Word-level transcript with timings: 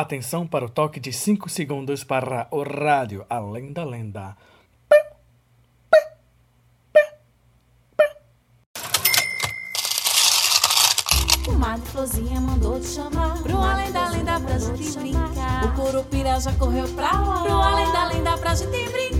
Atenção 0.00 0.46
para 0.46 0.64
o 0.64 0.68
toque 0.68 1.00
de 1.00 1.12
5 1.12 1.48
segundos 1.48 2.04
para 2.04 2.46
o 2.52 2.62
rádio 2.62 3.26
Além 3.28 3.72
da 3.72 3.82
Lenda. 3.82 4.36
De 11.42 11.90
florzinha 11.90 12.40
mandou 12.40 12.78
te 12.78 12.86
chamar 12.86 13.42
Pro 13.42 13.58
além 13.58 13.90
da 13.90 14.08
lenda 14.08 14.40
pra 14.40 14.58
gente 14.58 14.98
brincar. 14.98 15.64
O 15.64 15.74
curupira 15.74 16.40
já 16.40 16.52
correu 16.52 16.88
pra 16.94 17.10
lá. 17.10 17.42
Pro 17.42 17.60
além 17.60 17.92
da 17.92 18.04
lenda 18.06 18.38
pra 18.38 18.54
gente 18.54 18.90
brincar 18.90 19.17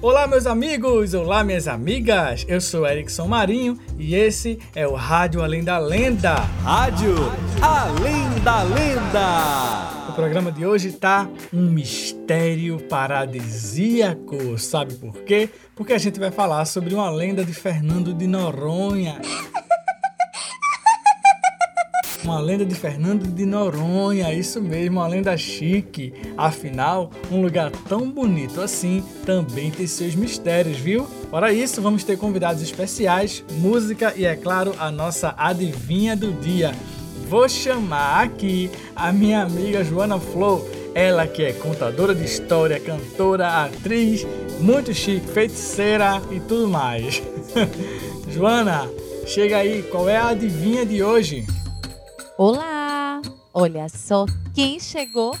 Olá, 0.00 0.28
meus 0.28 0.46
amigos! 0.46 1.12
Olá, 1.12 1.42
minhas 1.42 1.66
amigas! 1.66 2.46
Eu 2.46 2.60
sou 2.60 2.86
Erickson 2.86 3.26
Marinho 3.26 3.76
e 3.98 4.14
esse 4.14 4.56
é 4.72 4.86
o 4.86 4.94
Rádio 4.94 5.42
Além 5.42 5.64
da 5.64 5.76
Lenda. 5.78 6.34
Rádio 6.62 7.16
Além 7.60 8.40
da 8.44 8.62
Lenda! 8.62 10.08
O 10.08 10.12
programa 10.12 10.52
de 10.52 10.64
hoje 10.64 10.92
tá 10.92 11.28
um 11.52 11.68
mistério 11.68 12.78
paradisíaco. 12.88 14.56
Sabe 14.56 14.94
por 14.94 15.18
quê? 15.24 15.50
Porque 15.74 15.92
a 15.92 15.98
gente 15.98 16.20
vai 16.20 16.30
falar 16.30 16.64
sobre 16.64 16.94
uma 16.94 17.10
lenda 17.10 17.44
de 17.44 17.52
Fernando 17.52 18.14
de 18.14 18.28
Noronha. 18.28 19.20
Uma 22.28 22.40
lenda 22.40 22.62
de 22.62 22.74
Fernando 22.74 23.26
de 23.26 23.46
Noronha, 23.46 24.34
isso 24.34 24.60
mesmo, 24.60 24.98
uma 24.98 25.08
lenda 25.08 25.34
chique. 25.34 26.12
Afinal, 26.36 27.10
um 27.32 27.40
lugar 27.40 27.70
tão 27.88 28.10
bonito 28.10 28.60
assim 28.60 29.02
também 29.24 29.70
tem 29.70 29.86
seus 29.86 30.14
mistérios, 30.14 30.76
viu? 30.76 31.08
Para 31.30 31.54
isso, 31.54 31.80
vamos 31.80 32.04
ter 32.04 32.18
convidados 32.18 32.60
especiais, 32.60 33.42
música 33.52 34.12
e, 34.14 34.26
é 34.26 34.36
claro, 34.36 34.74
a 34.78 34.90
nossa 34.90 35.34
adivinha 35.38 36.14
do 36.14 36.30
dia. 36.34 36.74
Vou 37.30 37.48
chamar 37.48 38.24
aqui 38.24 38.70
a 38.94 39.10
minha 39.10 39.42
amiga 39.42 39.82
Joana 39.82 40.20
Flow, 40.20 40.68
ela 40.94 41.26
que 41.26 41.42
é 41.42 41.54
contadora 41.54 42.14
de 42.14 42.26
história, 42.26 42.78
cantora, 42.78 43.64
atriz, 43.64 44.26
muito 44.60 44.92
chique, 44.92 45.26
feiticeira 45.28 46.20
e 46.30 46.40
tudo 46.40 46.68
mais. 46.68 47.22
Joana, 48.28 48.86
chega 49.24 49.56
aí, 49.56 49.82
qual 49.84 50.06
é 50.10 50.18
a 50.18 50.28
adivinha 50.28 50.84
de 50.84 51.02
hoje? 51.02 51.46
Olá! 52.40 53.20
Olha 53.52 53.88
só 53.88 54.24
quem 54.54 54.78
chegou. 54.78 55.36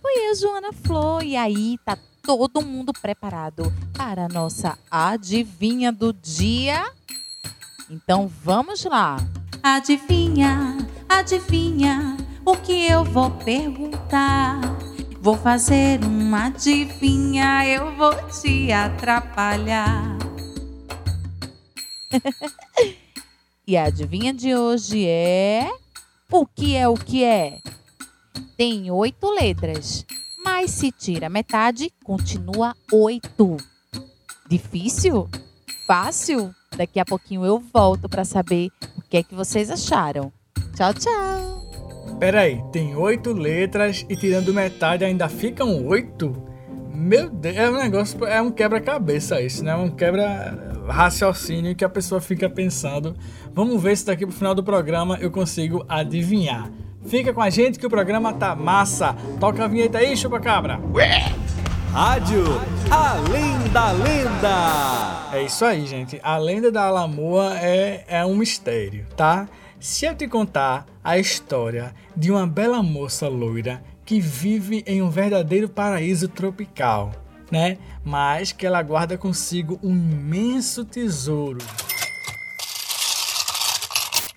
Foi 0.00 0.30
a 0.30 0.34
Joana 0.34 0.72
Flor. 0.72 1.22
E 1.22 1.36
aí, 1.36 1.76
tá 1.84 1.98
todo 2.22 2.64
mundo 2.64 2.90
preparado 2.90 3.70
para 3.92 4.24
a 4.24 4.28
nossa 4.28 4.78
adivinha 4.90 5.92
do 5.92 6.14
dia? 6.14 6.90
Então 7.90 8.32
vamos 8.42 8.82
lá. 8.86 9.18
Adivinha, 9.62 10.78
adivinha 11.06 12.16
o 12.46 12.56
que 12.56 12.86
eu 12.86 13.04
vou 13.04 13.30
perguntar. 13.32 14.58
Vou 15.20 15.36
fazer 15.36 16.02
uma 16.02 16.46
adivinha, 16.46 17.68
eu 17.68 17.94
vou 17.94 18.14
te 18.30 18.72
atrapalhar. 18.72 20.16
e 23.68 23.76
a 23.76 23.84
adivinha 23.84 24.32
de 24.32 24.54
hoje 24.56 25.06
é. 25.06 25.70
O 26.30 26.44
que 26.44 26.76
é 26.76 26.88
o 26.88 26.94
que 26.94 27.22
é? 27.22 27.60
Tem 28.56 28.90
oito 28.90 29.30
letras, 29.30 30.04
mas 30.44 30.72
se 30.72 30.90
tira 30.90 31.28
metade, 31.28 31.92
continua 32.02 32.74
oito. 32.92 33.56
Difícil? 34.48 35.28
Fácil? 35.86 36.52
Daqui 36.76 36.98
a 36.98 37.04
pouquinho 37.04 37.44
eu 37.44 37.62
volto 37.72 38.08
para 38.08 38.24
saber 38.24 38.70
o 38.98 39.02
que 39.02 39.18
é 39.18 39.22
que 39.22 39.36
vocês 39.36 39.70
acharam. 39.70 40.32
Tchau, 40.74 40.92
tchau! 40.94 42.16
Peraí, 42.18 42.60
tem 42.72 42.96
oito 42.96 43.32
letras 43.32 44.04
e 44.08 44.16
tirando 44.16 44.52
metade 44.52 45.04
ainda 45.04 45.28
ficam 45.28 45.86
oito? 45.86 46.34
Meu 46.92 47.30
Deus, 47.30 47.56
é 47.56 47.70
um 47.70 47.76
negócio, 47.76 48.24
é 48.24 48.42
um 48.42 48.50
quebra-cabeça 48.50 49.40
isso, 49.40 49.62
né? 49.62 49.76
Um 49.76 49.90
quebra 49.90 50.75
raciocínio 50.88 51.74
que 51.74 51.84
a 51.84 51.88
pessoa 51.88 52.20
fica 52.20 52.48
pensando. 52.48 53.16
Vamos 53.52 53.82
ver 53.82 53.96
se 53.96 54.06
daqui 54.06 54.26
pro 54.26 54.34
final 54.34 54.54
do 54.54 54.62
programa 54.62 55.18
eu 55.20 55.30
consigo 55.30 55.84
adivinhar. 55.88 56.70
Fica 57.06 57.32
com 57.32 57.40
a 57.40 57.50
gente 57.50 57.78
que 57.78 57.86
o 57.86 57.90
programa 57.90 58.32
tá 58.32 58.54
massa. 58.56 59.14
Toca 59.38 59.64
a 59.64 59.68
vinheta 59.68 59.98
aí, 59.98 60.16
chupa 60.16 60.40
cabra. 60.40 60.80
Rádio 61.92 62.44
Além 62.90 63.68
da 63.72 63.90
Lenda. 63.92 65.28
É 65.32 65.42
isso 65.42 65.64
aí, 65.64 65.86
gente. 65.86 66.20
A 66.22 66.36
lenda 66.36 66.70
da 66.70 66.84
Alamoa 66.84 67.58
é, 67.58 68.04
é 68.06 68.24
um 68.24 68.36
mistério, 68.36 69.06
tá? 69.16 69.48
Se 69.80 70.04
eu 70.04 70.14
te 70.14 70.26
contar 70.28 70.86
a 71.02 71.18
história 71.18 71.94
de 72.16 72.30
uma 72.30 72.46
bela 72.46 72.82
moça 72.82 73.28
loira 73.28 73.82
que 74.04 74.20
vive 74.20 74.84
em 74.86 75.02
um 75.02 75.10
verdadeiro 75.10 75.68
paraíso 75.68 76.28
tropical, 76.28 77.12
né? 77.50 77.78
Mas 78.04 78.52
que 78.52 78.66
ela 78.66 78.82
guarda 78.82 79.16
consigo 79.16 79.78
um 79.82 79.92
imenso 79.92 80.84
tesouro. 80.84 81.64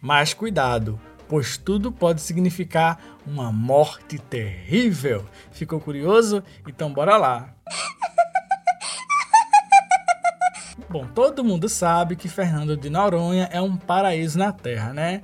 Mas 0.02 0.34
cuidado, 0.34 1.00
pois 1.28 1.58
tudo 1.58 1.92
pode 1.92 2.22
significar 2.22 3.00
uma 3.26 3.52
morte 3.52 4.18
terrível. 4.18 5.26
Ficou 5.52 5.80
curioso? 5.80 6.44
Então 6.68 6.94
bora 6.94 7.18
lá. 7.18 7.54
Bom, 10.90 11.06
todo 11.06 11.44
mundo 11.44 11.68
sabe 11.68 12.16
que 12.16 12.30
Fernando 12.30 12.78
de 12.78 12.90
Noronha 12.90 13.50
é 13.52 13.62
um 13.62 13.76
paraíso 13.76 14.40
na 14.40 14.52
Terra, 14.52 14.94
né? 14.94 15.22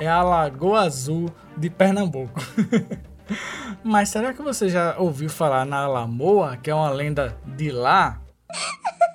É 0.00 0.08
a 0.08 0.22
Lagoa 0.22 0.80
Azul 0.80 1.30
de 1.56 1.68
Pernambuco. 1.68 2.40
Mas 3.82 4.08
será 4.08 4.32
que 4.32 4.42
você 4.42 4.68
já 4.68 4.96
ouviu 4.98 5.28
falar 5.28 5.64
na 5.64 5.86
Lamoa, 5.86 6.56
que 6.56 6.70
é 6.70 6.74
uma 6.74 6.90
lenda 6.90 7.36
de 7.44 7.70
lá? 7.70 8.20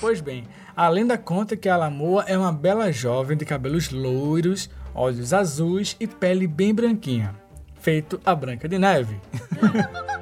Pois 0.00 0.20
bem, 0.20 0.44
a 0.76 0.88
lenda 0.88 1.18
conta 1.18 1.56
que 1.56 1.68
a 1.68 1.76
Lamoa 1.76 2.24
é 2.28 2.38
uma 2.38 2.52
bela 2.52 2.92
jovem 2.92 3.36
de 3.36 3.44
cabelos 3.44 3.90
loiros, 3.90 4.70
olhos 4.94 5.34
azuis 5.34 5.96
e 5.98 6.06
pele 6.06 6.46
bem 6.46 6.72
branquinha, 6.72 7.34
feito 7.80 8.20
a 8.24 8.32
Branca 8.32 8.68
de 8.68 8.78
Neve. 8.78 9.20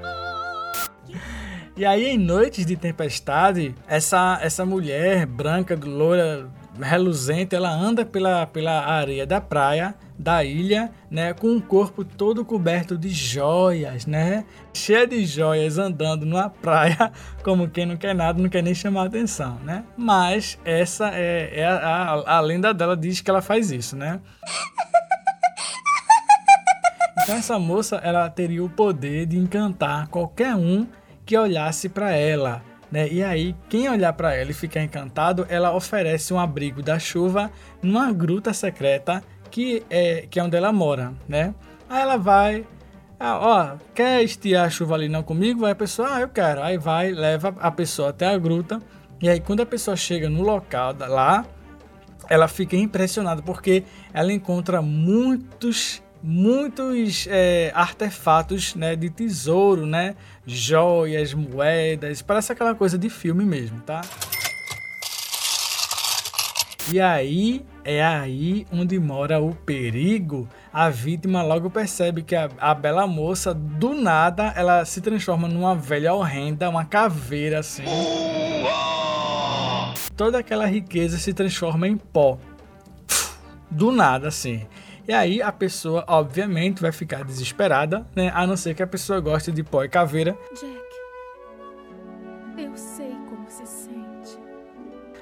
e 1.77 1.84
aí, 1.84 2.06
em 2.06 2.16
noites 2.16 2.65
de 2.65 2.75
tempestade, 2.75 3.75
essa, 3.87 4.39
essa 4.41 4.65
mulher 4.65 5.27
branca, 5.27 5.78
loira, 5.84 6.50
reluzente, 6.81 7.55
ela 7.55 7.71
anda 7.71 8.06
pela, 8.06 8.47
pela 8.47 8.87
areia 8.87 9.27
da 9.27 9.43
praia 9.43 9.95
da 10.19 10.43
ilha, 10.43 10.91
né, 11.10 11.34
com 11.34 11.56
o 11.56 11.62
corpo 11.62 12.04
todo 12.04 12.44
coberto 12.44 12.97
de 12.97 13.09
joias, 13.10 14.06
né, 14.06 14.44
cheia 14.72 15.06
de 15.06 15.25
joias 15.27 15.78
andando 15.78 16.25
numa 16.25 16.49
praia, 16.62 17.12
como 17.43 17.69
quem 17.69 17.87
não 17.87 17.97
quer 17.97 18.15
nada, 18.15 18.41
não 18.41 18.49
quer 18.49 18.62
nem 18.62 18.75
chamar 18.75 19.06
atenção, 19.06 19.59
né? 19.65 19.84
Mas 19.97 20.59
essa 20.65 21.10
é, 21.12 21.60
é 21.60 21.66
a, 21.66 21.77
a, 21.77 22.37
a 22.37 22.41
lenda 22.41 22.72
dela 22.72 22.97
diz 22.97 23.21
que 23.21 23.31
ela 23.31 23.43
faz 23.43 23.71
isso, 23.71 23.97
né? 23.97 24.21
Então 27.22 27.34
essa 27.34 27.59
moça 27.59 27.97
ela 27.97 28.31
teria 28.31 28.65
o 28.65 28.71
poder 28.71 29.27
de 29.27 29.37
encantar 29.37 30.06
qualquer 30.09 30.54
um 30.54 30.87
que 31.25 31.37
olhasse 31.37 31.88
para 31.88 32.12
ela, 32.12 32.62
né? 32.91 33.09
E 33.09 33.22
aí, 33.22 33.54
quem 33.69 33.88
olhar 33.88 34.12
para 34.12 34.34
ela 34.34 34.53
e 34.53 34.54
ficar 34.54 34.83
encantado, 34.83 35.44
ela 35.48 35.75
oferece 35.75 36.33
um 36.33 36.38
abrigo 36.38 36.83
da 36.83 37.00
chuva 37.00 37.50
numa 37.83 38.12
gruta 38.12 38.53
secreta 38.53 39.22
que 39.51 39.83
é, 39.89 40.27
que 40.31 40.39
é 40.39 40.43
onde 40.43 40.57
ela 40.57 40.73
mora, 40.73 41.12
né? 41.29 41.55
Aí 41.89 42.03
ela 42.03 42.17
vai, 42.17 42.67
ah, 43.19 43.39
ó, 43.39 43.77
quer 43.95 44.23
estiar 44.23 44.67
a 44.67 44.71
chuva 44.71 44.95
ali 44.95 45.09
não 45.09 45.23
comigo? 45.23 45.61
Vai 45.61 45.73
a 45.73 45.77
pessoa, 45.77 46.17
ah, 46.17 46.21
eu 46.21 46.29
quero. 46.29 46.62
Aí 46.62 46.77
vai, 46.77 47.12
leva 47.12 47.55
a 47.61 47.71
pessoa 47.71 48.11
até 48.11 48.27
a 48.27 48.39
gruta. 48.39 48.81
E 49.23 49.29
aí 49.29 49.41
quando 49.41 49.61
a 49.61 49.67
pessoa 49.67 49.97
chega 49.97 50.29
no 50.29 50.43
local 50.43 50.95
lá, 50.99 51.47
ela 52.29 52.49
fica 52.49 52.77
impressionada 52.77 53.41
porque 53.43 53.84
ela 54.12 54.33
encontra 54.33 54.83
muitos 54.83 56.03
muitos 56.22 57.28
é, 57.31 57.71
artefatos 57.72 58.75
né, 58.75 58.97
de 58.97 59.09
tesouro, 59.09 59.87
né? 59.87 60.16
Joias, 60.45 61.33
moedas, 61.33 62.21
parece 62.21 62.51
aquela 62.51 62.75
coisa 62.75 62.98
de 62.98 63.09
filme 63.09 63.45
mesmo, 63.45 63.81
tá? 63.83 64.01
E 66.92 67.00
aí 67.00 67.65
é 67.84 68.04
aí 68.04 68.66
onde 68.72 68.98
mora 68.98 69.41
o 69.41 69.54
perigo. 69.54 70.48
A 70.72 70.88
vítima 70.88 71.42
logo 71.42 71.68
percebe 71.68 72.22
que 72.22 72.34
a, 72.34 72.48
a, 72.59 72.74
bela 72.74 73.06
moça, 73.06 73.53
do 73.53 73.94
nada, 73.94 74.53
ela 74.56 74.84
se 74.84 75.00
transforma 75.00 75.48
numa 75.48 75.74
velha 75.74 76.15
horrenda, 76.15 76.68
uma 76.68 76.84
caveira 76.84 77.59
assim. 77.60 77.84
Toda 80.16 80.38
aquela 80.38 80.66
riqueza 80.66 81.18
se 81.18 81.33
transforma 81.33 81.88
em 81.88 81.97
pó. 81.97 82.38
Do 83.71 83.91
nada, 83.91 84.28
assim. 84.28 84.66
E 85.09 85.12
aí 85.12 85.42
a 85.42 85.53
pessoa, 85.53 86.04
obviamente, 86.06 86.80
vai 86.80 86.92
ficar 86.92 87.24
desesperada, 87.24 88.06
né? 88.15 88.30
A 88.34 88.47
não 88.47 88.56
ser 88.56 88.74
que 88.74 88.83
a 88.83 88.86
pessoa 88.86 89.21
goste 89.21 89.53
de 89.53 89.62
pó 89.62 89.84
e 89.84 89.88
caveira. 89.88 90.36
Jack, 90.54 90.77
eu 92.59 92.77
sei. 92.77 93.16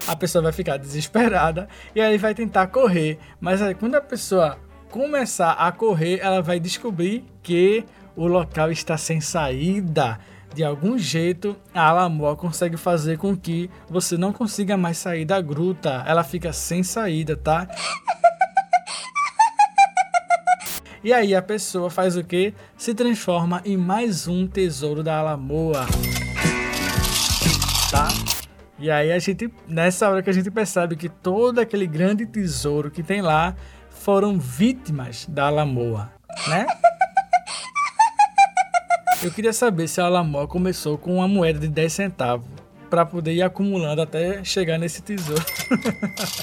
A 0.07 0.15
pessoa 0.15 0.43
vai 0.43 0.53
ficar 0.53 0.77
desesperada 0.77 1.69
e 1.95 2.01
aí 2.01 2.19
vai 2.19 2.35
tentar 2.35 2.67
correr. 2.67 3.19
Mas 3.41 3.63
aí 3.63 3.75
quando 3.75 3.95
a 3.95 4.01
pessoa 4.01 4.59
começar 4.91 5.53
a 5.53 5.73
correr, 5.73 6.21
ela 6.21 6.43
vai 6.43 6.61
descobrir 6.61 7.25
que 7.43 7.85
o 8.15 8.27
local 8.27 8.71
está 8.71 8.97
sem 8.97 9.21
saída. 9.21 10.19
De 10.55 10.63
algum 10.63 10.97
jeito, 10.97 11.57
a 11.75 11.89
Alamoa 11.89 12.37
consegue 12.37 12.77
fazer 12.77 13.19
com 13.19 13.37
que 13.37 13.69
você 13.89 14.17
não 14.17 14.33
consiga 14.33 14.77
mais 14.77 14.99
sair 14.99 15.25
da 15.25 15.41
gruta. 15.41 16.05
Ela 16.07 16.23
fica 16.23 16.53
sem 16.53 16.85
saída, 16.85 17.37
tá? 17.37 17.67
E 21.03 21.13
aí 21.13 21.35
a 21.35 21.43
pessoa 21.43 21.91
faz 21.91 22.17
o 22.17 22.23
que? 22.25 22.55
Se 22.79 22.95
transforma 22.95 23.61
em 23.65 23.77
mais 23.77 24.29
um 24.29 24.47
tesouro 24.47 25.03
da 25.03 25.19
Alamoa. 25.19 25.87
E 28.85 28.91
aí 28.91 29.11
a 29.11 29.19
gente, 29.19 29.51
nessa 29.67 30.11
hora 30.11 30.23
que 30.23 30.29
a 30.29 30.33
gente 30.35 30.51
percebe 30.51 30.95
que 30.95 31.09
todo 31.09 31.59
aquele 31.59 31.87
grande 31.87 32.27
tesouro 32.27 32.91
que 32.91 33.03
tem 33.03 33.23
lá 33.23 33.57
foram 33.89 34.39
vítimas 34.39 35.25
da 35.27 35.47
Alamoa, 35.47 36.13
né? 36.47 36.67
Eu 39.23 39.31
queria 39.31 39.55
saber 39.55 39.89
se 39.89 40.03
a 40.03 40.05
Alamoa 40.05 40.47
começou 40.47 40.99
com 40.99 41.15
uma 41.15 41.27
moeda 41.27 41.59
de 41.59 41.69
10 41.69 41.93
centavos 41.95 42.47
para 42.91 43.07
poder 43.07 43.33
ir 43.33 43.41
acumulando 43.41 44.03
até 44.03 44.45
chegar 44.45 44.77
nesse 44.77 45.01
tesouro. 45.01 45.43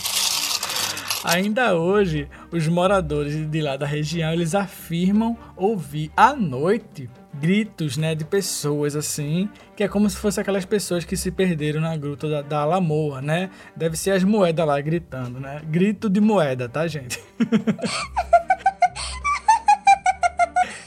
Ainda 1.23 1.75
hoje, 1.75 2.27
os 2.51 2.67
moradores 2.67 3.35
de 3.51 3.61
lá 3.61 3.77
da 3.77 3.85
região, 3.85 4.33
eles 4.33 4.55
afirmam 4.55 5.37
ouvir 5.55 6.11
à 6.17 6.35
noite 6.35 7.07
gritos, 7.41 7.97
né, 7.97 8.13
de 8.13 8.23
pessoas 8.23 8.95
assim, 8.95 9.49
que 9.75 9.83
é 9.83 9.87
como 9.87 10.07
se 10.07 10.15
fosse 10.15 10.39
aquelas 10.39 10.63
pessoas 10.63 11.03
que 11.03 11.17
se 11.17 11.31
perderam 11.31 11.81
na 11.81 11.97
gruta 11.97 12.29
da, 12.29 12.41
da 12.43 12.59
Alamoa, 12.59 13.21
né? 13.21 13.49
Deve 13.75 13.97
ser 13.97 14.11
as 14.11 14.23
moedas 14.23 14.67
lá 14.67 14.79
gritando, 14.79 15.39
né? 15.39 15.61
Grito 15.65 16.09
de 16.09 16.21
moeda, 16.21 16.69
tá, 16.69 16.87
gente? 16.87 17.19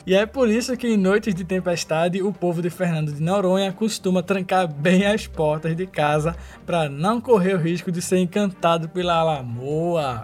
E 0.07 0.15
é 0.15 0.27
por 0.27 0.51
isso 0.51 0.77
que 0.77 0.87
em 0.87 0.99
noites 0.99 1.35
de 1.35 1.45
tempestade 1.45 2.23
o 2.23 2.31
povo 2.31 2.61
de 2.61 2.69
Fernando 2.69 3.11
de 3.11 3.23
Noronha 3.23 3.73
costuma 3.73 4.23
trancar 4.23 4.69
bem 4.71 5.07
as 5.07 5.27
portas 5.27 5.75
de 5.75 5.87
casa 5.87 6.37
para 6.67 6.91
não 6.91 7.23
correr 7.23 7.55
o 7.55 7.59
risco 7.59 7.91
de 7.91 8.03
ser 8.03 8.19
encantado 8.19 8.87
pela 8.87 9.15
Alamoa. 9.15 10.23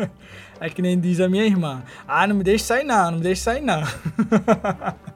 é 0.60 0.68
que 0.68 0.82
nem 0.82 1.00
diz 1.00 1.20
a 1.20 1.28
minha 1.28 1.46
irmã: 1.46 1.82
Ah, 2.06 2.26
não 2.26 2.36
me 2.36 2.44
deixe 2.44 2.64
sair 2.64 2.84
não, 2.84 3.12
não 3.12 3.18
me 3.18 3.24
deixe 3.24 3.40
sair 3.40 3.62
não. 3.62 3.82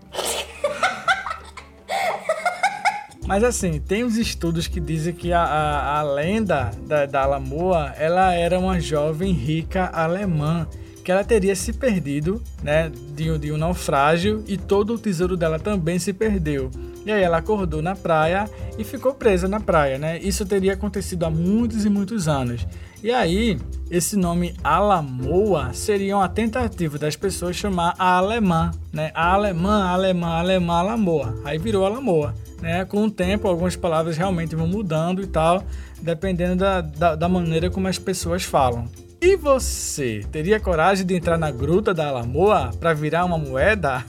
Mas 3.26 3.44
assim, 3.44 3.78
tem 3.78 4.04
os 4.04 4.16
estudos 4.16 4.66
que 4.66 4.80
dizem 4.80 5.12
que 5.12 5.34
a, 5.34 5.42
a, 5.42 5.98
a 5.98 6.02
lenda 6.02 6.70
da, 6.86 7.04
da 7.04 7.22
Alamoa 7.24 7.92
ela 7.98 8.32
era 8.32 8.58
uma 8.58 8.80
jovem 8.80 9.32
rica 9.32 9.90
alemã 9.92 10.66
que 11.04 11.12
ela 11.12 11.22
teria 11.24 11.54
se 11.54 11.72
perdido, 11.72 12.42
né, 12.62 12.90
de, 13.14 13.38
de 13.38 13.52
um 13.52 13.56
naufrágio 13.56 14.44
e 14.46 14.56
todo 14.56 14.94
o 14.94 14.98
tesouro 14.98 15.36
dela 15.36 15.58
também 15.58 15.98
se 15.98 16.12
perdeu. 16.12 16.70
E 17.04 17.12
aí 17.12 17.22
ela 17.22 17.38
acordou 17.38 17.80
na 17.80 17.94
praia 17.94 18.48
e 18.78 18.84
ficou 18.84 19.14
presa 19.14 19.48
na 19.48 19.60
praia, 19.60 19.98
né? 19.98 20.18
Isso 20.18 20.44
teria 20.44 20.74
acontecido 20.74 21.24
há 21.24 21.30
muitos 21.30 21.84
e 21.84 21.88
muitos 21.88 22.28
anos. 22.28 22.66
E 23.02 23.12
aí, 23.12 23.58
esse 23.90 24.16
nome 24.16 24.54
Alamoa 24.62 25.72
seria 25.72 26.16
uma 26.16 26.28
tentativa 26.28 26.98
das 26.98 27.14
pessoas 27.14 27.54
chamar 27.54 27.94
a 27.98 28.16
alemã, 28.16 28.72
né? 28.92 29.12
A 29.14 29.32
alemã, 29.32 29.84
alemã, 29.84 30.28
alemã, 30.28 30.74
Alamoa. 30.74 31.38
Aí 31.44 31.58
virou 31.58 31.86
Alamoa, 31.86 32.34
né? 32.60 32.84
Com 32.84 33.04
o 33.04 33.10
tempo, 33.10 33.46
algumas 33.46 33.76
palavras 33.76 34.16
realmente 34.16 34.56
vão 34.56 34.66
mudando 34.66 35.22
e 35.22 35.26
tal, 35.26 35.62
dependendo 36.02 36.56
da, 36.56 36.80
da, 36.80 37.14
da 37.14 37.28
maneira 37.28 37.70
como 37.70 37.86
as 37.86 37.98
pessoas 37.98 38.42
falam. 38.42 38.88
E 39.20 39.34
você 39.34 40.24
teria 40.30 40.60
coragem 40.60 41.04
de 41.04 41.16
entrar 41.16 41.36
na 41.36 41.50
gruta 41.50 41.92
da 41.92 42.06
Alamoa 42.06 42.70
para 42.78 42.94
virar 42.94 43.24
uma 43.24 43.36
moeda? 43.36 44.04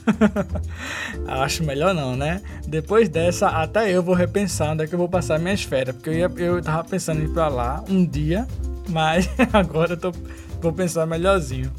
Acho 1.28 1.64
melhor 1.64 1.96
não, 1.96 2.16
né? 2.16 2.44
Depois 2.68 3.10
dessa, 3.10 3.48
até 3.48 3.92
eu 3.92 4.04
vou 4.04 4.14
repensar 4.14 4.72
onde 4.72 4.84
é 4.84 4.88
que 4.88 4.94
eu 4.94 5.00
vou 5.00 5.10
passar 5.10 5.40
minhas 5.40 5.64
férias, 5.64 5.96
porque 5.96 6.12
eu, 6.12 6.14
ia, 6.14 6.32
eu 6.38 6.62
tava 6.62 6.84
pensando 6.84 7.22
em 7.22 7.26
ir 7.26 7.30
para 7.30 7.48
lá 7.48 7.84
um 7.90 8.06
dia, 8.06 8.48
mas 8.88 9.28
agora 9.52 9.94
eu 9.94 9.98
tô, 9.98 10.12
vou 10.62 10.72
pensar 10.72 11.08
melhorzinho. 11.08 11.72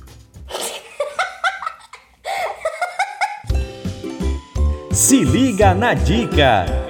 Se 4.91 5.23
liga 5.23 5.73
na 5.73 5.95
dica! 5.95 6.90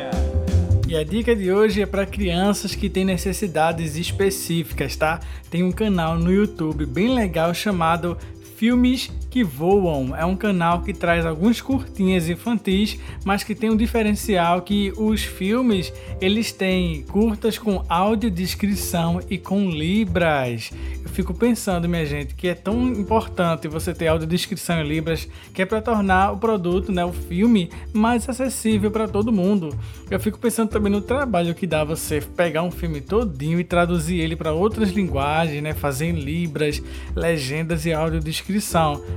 E 0.90 0.96
a 0.96 1.04
dica 1.04 1.36
de 1.36 1.52
hoje 1.52 1.80
é 1.80 1.86
para 1.86 2.04
crianças 2.04 2.74
que 2.74 2.90
têm 2.90 3.04
necessidades 3.04 3.94
específicas, 3.94 4.96
tá? 4.96 5.20
Tem 5.48 5.62
um 5.62 5.70
canal 5.70 6.18
no 6.18 6.32
YouTube 6.32 6.84
bem 6.84 7.14
legal 7.14 7.54
chamado 7.54 8.18
Filmes 8.60 9.10
que 9.30 9.42
Voam. 9.42 10.14
É 10.14 10.22
um 10.26 10.36
canal 10.36 10.82
que 10.82 10.92
traz 10.92 11.24
alguns 11.24 11.62
curtinhas 11.62 12.28
infantis, 12.28 12.98
mas 13.24 13.42
que 13.42 13.54
tem 13.54 13.70
um 13.70 13.76
diferencial 13.76 14.60
que 14.60 14.92
os 14.98 15.22
filmes 15.22 15.90
eles 16.20 16.52
têm 16.52 17.02
curtas 17.04 17.56
com 17.56 17.82
audiodescrição 17.88 19.18
e 19.30 19.38
com 19.38 19.70
libras. 19.70 20.70
Eu 21.02 21.08
fico 21.08 21.32
pensando, 21.32 21.88
minha 21.88 22.04
gente, 22.04 22.34
que 22.34 22.48
é 22.48 22.54
tão 22.54 22.88
importante 22.88 23.66
você 23.66 23.94
ter 23.94 24.08
audiodescrição 24.08 24.82
em 24.82 24.86
libras, 24.86 25.26
que 25.54 25.62
é 25.62 25.64
para 25.64 25.80
tornar 25.80 26.32
o 26.32 26.36
produto, 26.36 26.92
né, 26.92 27.02
o 27.02 27.14
filme, 27.14 27.70
mais 27.94 28.28
acessível 28.28 28.90
para 28.90 29.08
todo 29.08 29.32
mundo. 29.32 29.74
Eu 30.10 30.20
fico 30.20 30.38
pensando 30.38 30.68
também 30.68 30.92
no 30.92 31.00
trabalho 31.00 31.54
que 31.54 31.66
dá 31.66 31.82
você 31.82 32.20
pegar 32.20 32.62
um 32.62 32.70
filme 32.70 33.00
todinho 33.00 33.58
e 33.58 33.64
traduzir 33.64 34.20
ele 34.20 34.36
para 34.36 34.52
outras 34.52 34.90
linguagens, 34.90 35.62
né, 35.62 35.72
fazer 35.72 36.06
em 36.06 36.20
libras, 36.20 36.82
legendas 37.16 37.86
e 37.86 37.92
audiodescrição 37.94 38.49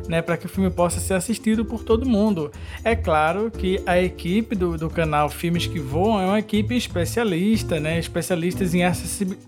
né, 0.08 0.22
para 0.22 0.38
que 0.38 0.46
o 0.46 0.50
filme 0.50 0.70
possa 0.70 1.00
ser 1.00 1.14
assistido 1.14 1.66
por 1.66 1.84
todo 1.84 2.06
mundo. 2.06 2.52
É 2.84 2.96
claro 2.96 3.50
que 3.50 3.82
a 3.86 4.00
equipe 4.00 4.56
do, 4.56 4.78
do 4.78 4.90
canal 4.90 5.30
Filmes 5.30 5.66
que 5.66 5.80
Voam 5.80 6.22
é 6.22 6.26
uma 6.26 6.40
equipe 6.40 6.76
especialista, 6.76 7.80
né, 7.80 7.98
especialistas 7.98 8.74
em 8.74 8.82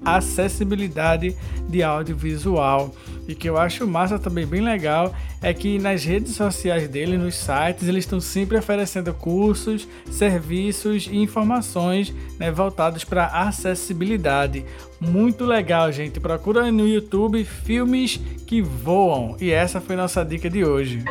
acessibilidade 0.04 1.36
de 1.68 1.84
audiovisual. 1.84 2.94
E 3.28 3.34
que 3.34 3.50
eu 3.50 3.58
acho 3.58 3.88
massa 3.88 4.20
também 4.20 4.46
bem 4.46 4.62
legal 4.62 5.14
é 5.42 5.54
que 5.54 5.78
nas 5.80 6.04
redes 6.04 6.36
sociais 6.36 6.88
dele, 6.88 7.18
nos 7.18 7.36
sites, 7.36 7.88
eles 7.88 8.04
estão 8.04 8.20
sempre 8.20 8.58
oferecendo 8.58 9.14
cursos, 9.14 9.88
serviços 10.10 11.08
e 11.08 11.18
informações 11.18 12.14
né, 12.40 12.52
voltados 12.52 13.04
para 13.04 13.28
acessibilidade. 13.28 14.66
Muito 15.08 15.46
legal, 15.46 15.92
gente. 15.92 16.20
Procura 16.20 16.72
no 16.72 16.88
YouTube 16.88 17.44
filmes 17.46 18.20
que 18.46 18.62
voam. 18.62 19.38
E 19.40 19.52
essa 19.52 19.80
foi 19.80 19.96
nossa 19.96 20.24
dica 20.24 20.50
de 20.50 20.66
hoje. 20.66 21.04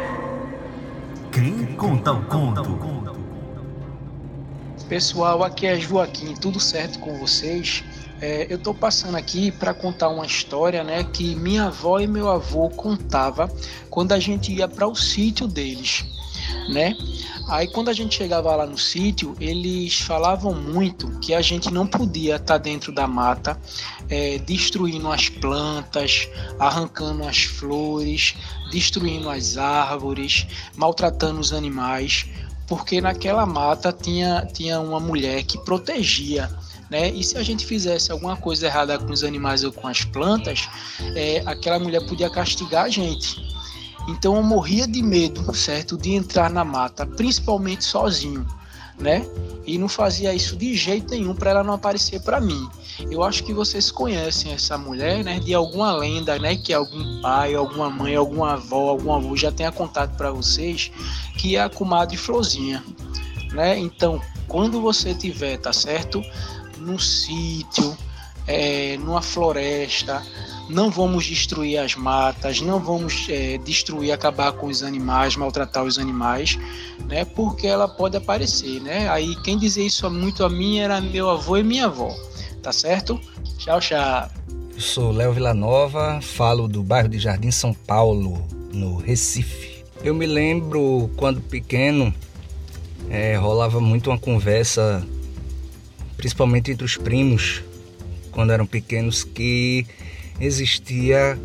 Quem 1.32 1.66
conta 1.76 2.12
o 2.12 2.24
conto? 2.26 3.14
Pessoal, 4.88 5.42
aqui 5.42 5.66
é 5.66 5.78
Joaquim, 5.80 6.34
tudo 6.34 6.60
certo 6.60 6.98
com 6.98 7.18
vocês? 7.18 7.82
É, 8.20 8.46
eu 8.50 8.56
estou 8.56 8.74
passando 8.74 9.16
aqui 9.16 9.50
para 9.50 9.74
contar 9.74 10.08
uma 10.08 10.26
história 10.26 10.84
né, 10.84 11.04
que 11.04 11.34
minha 11.34 11.64
avó 11.64 11.98
e 11.98 12.06
meu 12.06 12.30
avô 12.30 12.68
contava 12.70 13.50
quando 13.90 14.12
a 14.12 14.18
gente 14.18 14.52
ia 14.52 14.68
para 14.68 14.86
o 14.86 14.94
sítio 14.94 15.48
deles. 15.48 16.04
Né? 16.68 16.96
Aí 17.48 17.68
quando 17.68 17.90
a 17.90 17.92
gente 17.92 18.14
chegava 18.14 18.54
lá 18.56 18.66
no 18.66 18.78
sítio, 18.78 19.36
eles 19.38 20.00
falavam 20.00 20.54
muito 20.54 21.18
que 21.20 21.34
a 21.34 21.42
gente 21.42 21.72
não 21.72 21.86
podia 21.86 22.36
estar 22.36 22.54
tá 22.54 22.58
dentro 22.58 22.90
da 22.92 23.06
mata, 23.06 23.60
é, 24.08 24.38
destruindo 24.38 25.10
as 25.10 25.28
plantas, 25.28 26.28
arrancando 26.58 27.24
as 27.24 27.44
flores, 27.44 28.34
destruindo 28.70 29.28
as 29.28 29.58
árvores, 29.58 30.46
maltratando 30.74 31.40
os 31.40 31.52
animais, 31.52 32.26
porque 32.66 33.00
naquela 33.00 33.44
mata 33.44 33.92
tinha, 33.92 34.48
tinha 34.52 34.80
uma 34.80 34.98
mulher 34.98 35.42
que 35.42 35.58
protegia 35.58 36.48
né? 36.90 37.10
E 37.10 37.24
se 37.24 37.36
a 37.36 37.42
gente 37.42 37.66
fizesse 37.66 38.12
alguma 38.12 38.36
coisa 38.36 38.66
errada 38.66 38.98
com 38.98 39.12
os 39.12 39.24
animais 39.24 39.64
ou 39.64 39.72
com 39.72 39.88
as 39.88 40.04
plantas, 40.04 40.68
é, 41.16 41.42
aquela 41.46 41.78
mulher 41.78 42.06
podia 42.06 42.30
castigar 42.30 42.84
a 42.84 42.88
gente. 42.88 43.43
Então 44.08 44.36
eu 44.36 44.42
morria 44.42 44.86
de 44.86 45.02
medo, 45.02 45.54
certo, 45.54 45.96
de 45.96 46.12
entrar 46.12 46.50
na 46.50 46.64
mata, 46.64 47.06
principalmente 47.06 47.84
sozinho, 47.84 48.46
né? 48.98 49.26
E 49.66 49.78
não 49.78 49.88
fazia 49.88 50.34
isso 50.34 50.56
de 50.56 50.74
jeito 50.76 51.10
nenhum 51.10 51.34
para 51.34 51.50
ela 51.50 51.64
não 51.64 51.74
aparecer 51.74 52.20
para 52.20 52.40
mim. 52.40 52.68
Eu 53.10 53.24
acho 53.24 53.42
que 53.42 53.54
vocês 53.54 53.90
conhecem 53.90 54.52
essa 54.52 54.76
mulher, 54.76 55.24
né, 55.24 55.40
de 55.40 55.54
alguma 55.54 55.92
lenda, 55.92 56.38
né, 56.38 56.54
que 56.54 56.72
algum 56.72 57.20
pai, 57.22 57.54
alguma 57.54 57.90
mãe, 57.90 58.14
alguma 58.14 58.52
avó, 58.52 58.90
algum 58.90 59.12
avô 59.12 59.36
já 59.36 59.50
tenha 59.50 59.72
contado 59.72 60.16
para 60.16 60.30
vocês, 60.30 60.92
que 61.38 61.56
é 61.56 61.62
a 61.62 61.68
comadre 61.68 62.16
Flozinha, 62.16 62.84
né? 63.52 63.78
Então, 63.78 64.20
quando 64.46 64.80
você 64.80 65.14
tiver, 65.14 65.56
tá 65.56 65.72
certo? 65.72 66.22
num 66.84 66.98
sítio, 66.98 67.96
é, 68.46 68.96
numa 68.98 69.22
floresta, 69.22 70.22
não 70.68 70.90
vamos 70.90 71.26
destruir 71.26 71.78
as 71.78 71.94
matas, 71.94 72.60
não 72.60 72.78
vamos 72.80 73.26
é, 73.28 73.58
destruir, 73.58 74.12
acabar 74.12 74.52
com 74.52 74.66
os 74.66 74.82
animais, 74.82 75.36
maltratar 75.36 75.84
os 75.84 75.98
animais, 75.98 76.58
né? 77.06 77.24
Porque 77.24 77.66
ela 77.66 77.86
pode 77.86 78.16
aparecer, 78.16 78.80
né? 78.80 79.08
Aí 79.08 79.36
quem 79.42 79.58
dizia 79.58 79.86
isso 79.86 80.08
muito 80.10 80.44
a 80.44 80.48
mim 80.48 80.78
era 80.78 81.00
meu 81.00 81.30
avô 81.30 81.56
e 81.56 81.62
minha 81.62 81.86
avó, 81.86 82.14
Tá 82.62 82.72
certo? 82.72 83.20
Tchau, 83.58 83.78
tchau. 83.78 84.30
Eu 84.74 84.80
sou 84.80 85.12
Léo 85.12 85.34
Villanova, 85.34 86.20
falo 86.22 86.66
do 86.66 86.82
bairro 86.82 87.10
de 87.10 87.18
Jardim 87.18 87.50
São 87.50 87.74
Paulo, 87.74 88.42
no 88.72 88.96
Recife. 88.96 89.84
Eu 90.02 90.14
me 90.14 90.26
lembro 90.26 91.10
quando 91.16 91.42
pequeno, 91.42 92.12
é, 93.10 93.36
rolava 93.36 93.80
muito 93.80 94.08
uma 94.08 94.18
conversa, 94.18 95.06
principalmente 96.16 96.70
entre 96.70 96.84
os 96.84 96.96
primos, 96.96 97.62
quando 98.32 98.50
eram 98.50 98.66
pequenos, 98.66 99.22
que 99.22 99.86
existia 100.40 101.38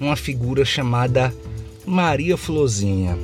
uma 0.00 0.16
figura 0.16 0.64
chamada 0.64 1.34
Maria 1.86 2.36
Flozinha. 2.36 3.18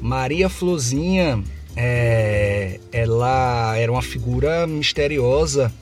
Maria 0.00 0.48
Flozinha, 0.48 1.42
é, 1.76 2.80
ela 2.90 3.76
era 3.76 3.92
uma 3.92 4.02
figura 4.02 4.66
misteriosa 4.66 5.72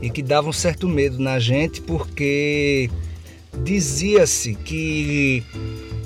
e 0.00 0.08
que 0.08 0.22
dava 0.22 0.48
um 0.48 0.52
certo 0.52 0.88
medo 0.88 1.18
na 1.18 1.38
gente 1.38 1.80
porque 1.82 2.88
dizia-se 3.64 4.54
que 4.54 5.42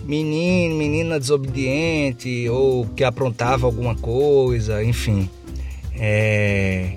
menino, 0.04 0.76
menina 0.76 1.20
desobediente 1.20 2.48
ou 2.48 2.86
que 2.86 3.04
aprontava 3.04 3.66
alguma 3.66 3.94
coisa, 3.94 4.82
enfim, 4.82 5.28
é, 5.94 6.96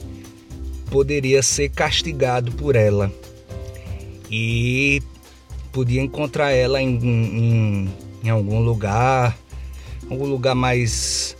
poderia 0.90 1.44
ser 1.44 1.70
castigado 1.70 2.52
por 2.54 2.76
ela 2.76 3.12
e 4.38 5.02
podia 5.72 6.02
encontrar 6.02 6.52
ela 6.52 6.82
em, 6.82 6.96
em, 6.98 7.90
em 8.22 8.30
algum 8.30 8.60
lugar, 8.60 9.38
algum 10.10 10.26
lugar 10.26 10.54
mais 10.54 11.38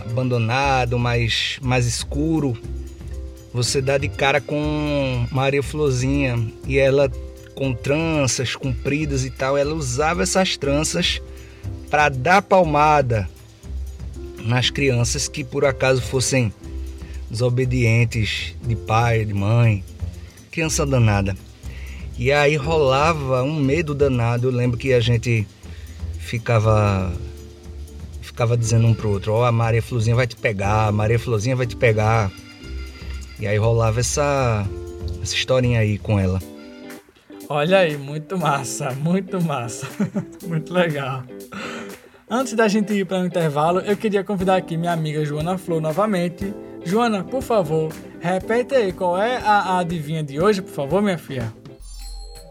abandonado, 0.00 0.98
mais, 0.98 1.58
mais 1.62 1.86
escuro. 1.86 2.54
Você 3.52 3.80
dá 3.80 3.96
de 3.96 4.10
cara 4.10 4.42
com 4.42 5.26
Maria 5.30 5.62
Florzinha 5.62 6.38
e 6.66 6.76
ela 6.76 7.10
com 7.54 7.72
tranças 7.72 8.54
compridas 8.54 9.24
e 9.24 9.30
tal, 9.30 9.56
ela 9.56 9.72
usava 9.74 10.22
essas 10.22 10.56
tranças 10.56 11.22
para 11.88 12.10
dar 12.10 12.42
palmada 12.42 13.28
nas 14.44 14.68
crianças 14.68 15.28
que 15.28 15.42
por 15.44 15.64
acaso 15.64 16.02
fossem 16.02 16.52
desobedientes 17.30 18.54
de 18.66 18.76
pai, 18.76 19.24
de 19.24 19.32
mãe, 19.32 19.82
criança 20.50 20.84
danada. 20.84 21.34
E 22.16 22.30
aí 22.30 22.56
rolava 22.56 23.42
um 23.42 23.54
medo 23.54 23.94
danado. 23.94 24.48
Eu 24.48 24.52
lembro 24.52 24.78
que 24.78 24.92
a 24.92 25.00
gente 25.00 25.46
ficava 26.18 27.12
ficava 28.22 28.56
dizendo 28.56 28.86
um 28.86 28.94
pro 28.94 29.10
outro, 29.10 29.32
ó, 29.32 29.42
oh, 29.42 29.44
a 29.44 29.52
Maria 29.52 29.80
Fluzinha 29.80 30.16
vai 30.16 30.26
te 30.26 30.34
pegar, 30.34 30.88
a 30.88 30.92
Maria 30.92 31.18
Fluzinha 31.18 31.54
vai 31.54 31.66
te 31.66 31.76
pegar. 31.76 32.32
E 33.38 33.46
aí 33.46 33.56
rolava 33.56 34.00
essa 34.00 34.66
essa 35.22 35.34
historinha 35.34 35.80
aí 35.80 35.98
com 35.98 36.18
ela. 36.18 36.40
Olha 37.48 37.78
aí, 37.78 37.96
muito 37.96 38.38
massa, 38.38 38.90
muito 38.92 39.40
massa. 39.40 39.86
muito 40.46 40.72
legal. 40.72 41.22
Antes 42.28 42.54
da 42.54 42.66
gente 42.66 42.92
ir 42.92 43.04
para 43.04 43.20
o 43.20 43.26
intervalo, 43.26 43.80
eu 43.80 43.96
queria 43.96 44.24
convidar 44.24 44.56
aqui 44.56 44.76
minha 44.76 44.92
amiga 44.92 45.24
Joana 45.24 45.58
Flor 45.58 45.80
novamente. 45.80 46.54
Joana, 46.84 47.22
por 47.22 47.42
favor, 47.42 47.92
repete 48.20 48.74
aí 48.74 48.92
qual 48.92 49.18
é 49.18 49.36
a 49.36 49.78
adivinha 49.78 50.22
de 50.22 50.40
hoje, 50.40 50.62
por 50.62 50.72
favor, 50.72 51.02
minha 51.02 51.18
filha. 51.18 51.52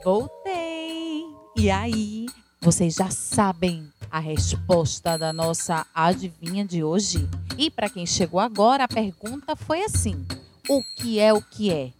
Voltei! 0.03 1.25
E 1.55 1.71
aí, 1.71 2.25
vocês 2.61 2.95
já 2.95 3.09
sabem 3.09 3.87
a 4.11 4.19
resposta 4.19 5.17
da 5.17 5.31
nossa 5.31 5.85
adivinha 5.95 6.65
de 6.65 6.83
hoje? 6.83 7.27
E 7.57 7.71
para 7.71 7.89
quem 7.89 8.05
chegou 8.05 8.39
agora, 8.39 8.83
a 8.83 8.87
pergunta 8.87 9.55
foi 9.55 9.83
assim: 9.83 10.25
O 10.67 10.83
que 10.97 11.19
é 11.19 11.31
o 11.33 11.41
que 11.41 11.71
é? 11.71 11.91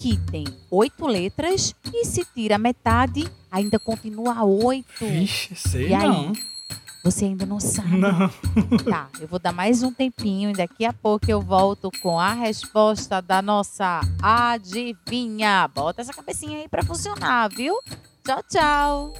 que 0.00 0.16
tem 0.30 0.46
oito 0.70 1.06
letras 1.06 1.74
e 1.92 2.06
se 2.06 2.24
tira 2.34 2.56
metade, 2.56 3.30
ainda 3.50 3.78
continua 3.78 4.42
oito. 4.42 4.86
Vixe, 4.98 5.54
sei 5.54 5.88
e 5.88 5.94
aí, 5.94 6.08
não. 6.08 6.32
Você 7.02 7.24
ainda 7.24 7.46
não 7.46 7.58
sabe? 7.58 7.96
Não. 7.96 8.28
Tá, 8.84 9.08
eu 9.20 9.26
vou 9.26 9.38
dar 9.38 9.52
mais 9.52 9.82
um 9.82 9.92
tempinho 9.92 10.50
e 10.50 10.52
daqui 10.52 10.84
a 10.84 10.92
pouco 10.92 11.30
eu 11.30 11.40
volto 11.40 11.90
com 12.02 12.18
a 12.18 12.34
resposta 12.34 13.22
da 13.22 13.40
nossa 13.40 14.00
adivinha. 14.22 15.68
Bota 15.74 16.02
essa 16.02 16.12
cabecinha 16.12 16.58
aí 16.58 16.68
pra 16.68 16.82
funcionar, 16.82 17.48
viu? 17.48 17.74
Tchau, 18.24 18.42
tchau. 18.50 19.12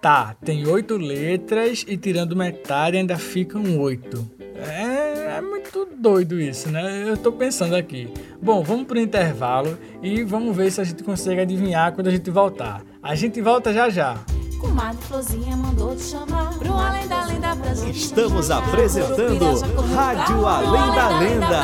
Tá, 0.00 0.36
tem 0.44 0.64
oito 0.68 0.96
letras 0.96 1.84
e 1.88 1.96
tirando 1.96 2.36
metade 2.36 2.96
ainda 2.96 3.18
ficam 3.18 3.80
oito. 3.80 4.30
É, 4.54 5.38
é, 5.38 5.40
muito 5.40 5.88
doido 5.96 6.40
isso, 6.40 6.68
né? 6.70 7.08
Eu 7.08 7.16
tô 7.16 7.32
pensando 7.32 7.74
aqui. 7.74 8.08
Bom, 8.40 8.62
vamos 8.62 8.86
pro 8.86 9.00
intervalo 9.00 9.76
e 10.00 10.22
vamos 10.22 10.56
ver 10.56 10.70
se 10.70 10.80
a 10.80 10.84
gente 10.84 11.02
consegue 11.02 11.40
adivinhar 11.40 11.92
quando 11.92 12.06
a 12.06 12.12
gente 12.12 12.30
voltar. 12.30 12.82
A 13.02 13.16
gente 13.16 13.40
volta 13.40 13.72
já 13.72 13.90
já. 13.90 14.16
Comadre 14.58 14.98
Flozinha 15.06 15.56
mandou 15.56 15.94
te 15.94 16.02
chamar 16.02 16.58
pro 16.58 16.72
além 16.72 17.06
da 17.06 17.24
lenda 17.26 17.56
pra 17.56 17.74
gente 17.74 17.98
Estamos 17.98 18.50
apresentando 18.50 19.60
Rádio 19.94 20.46
Além 20.46 20.94
da 20.94 21.18
Lenda. 21.18 21.62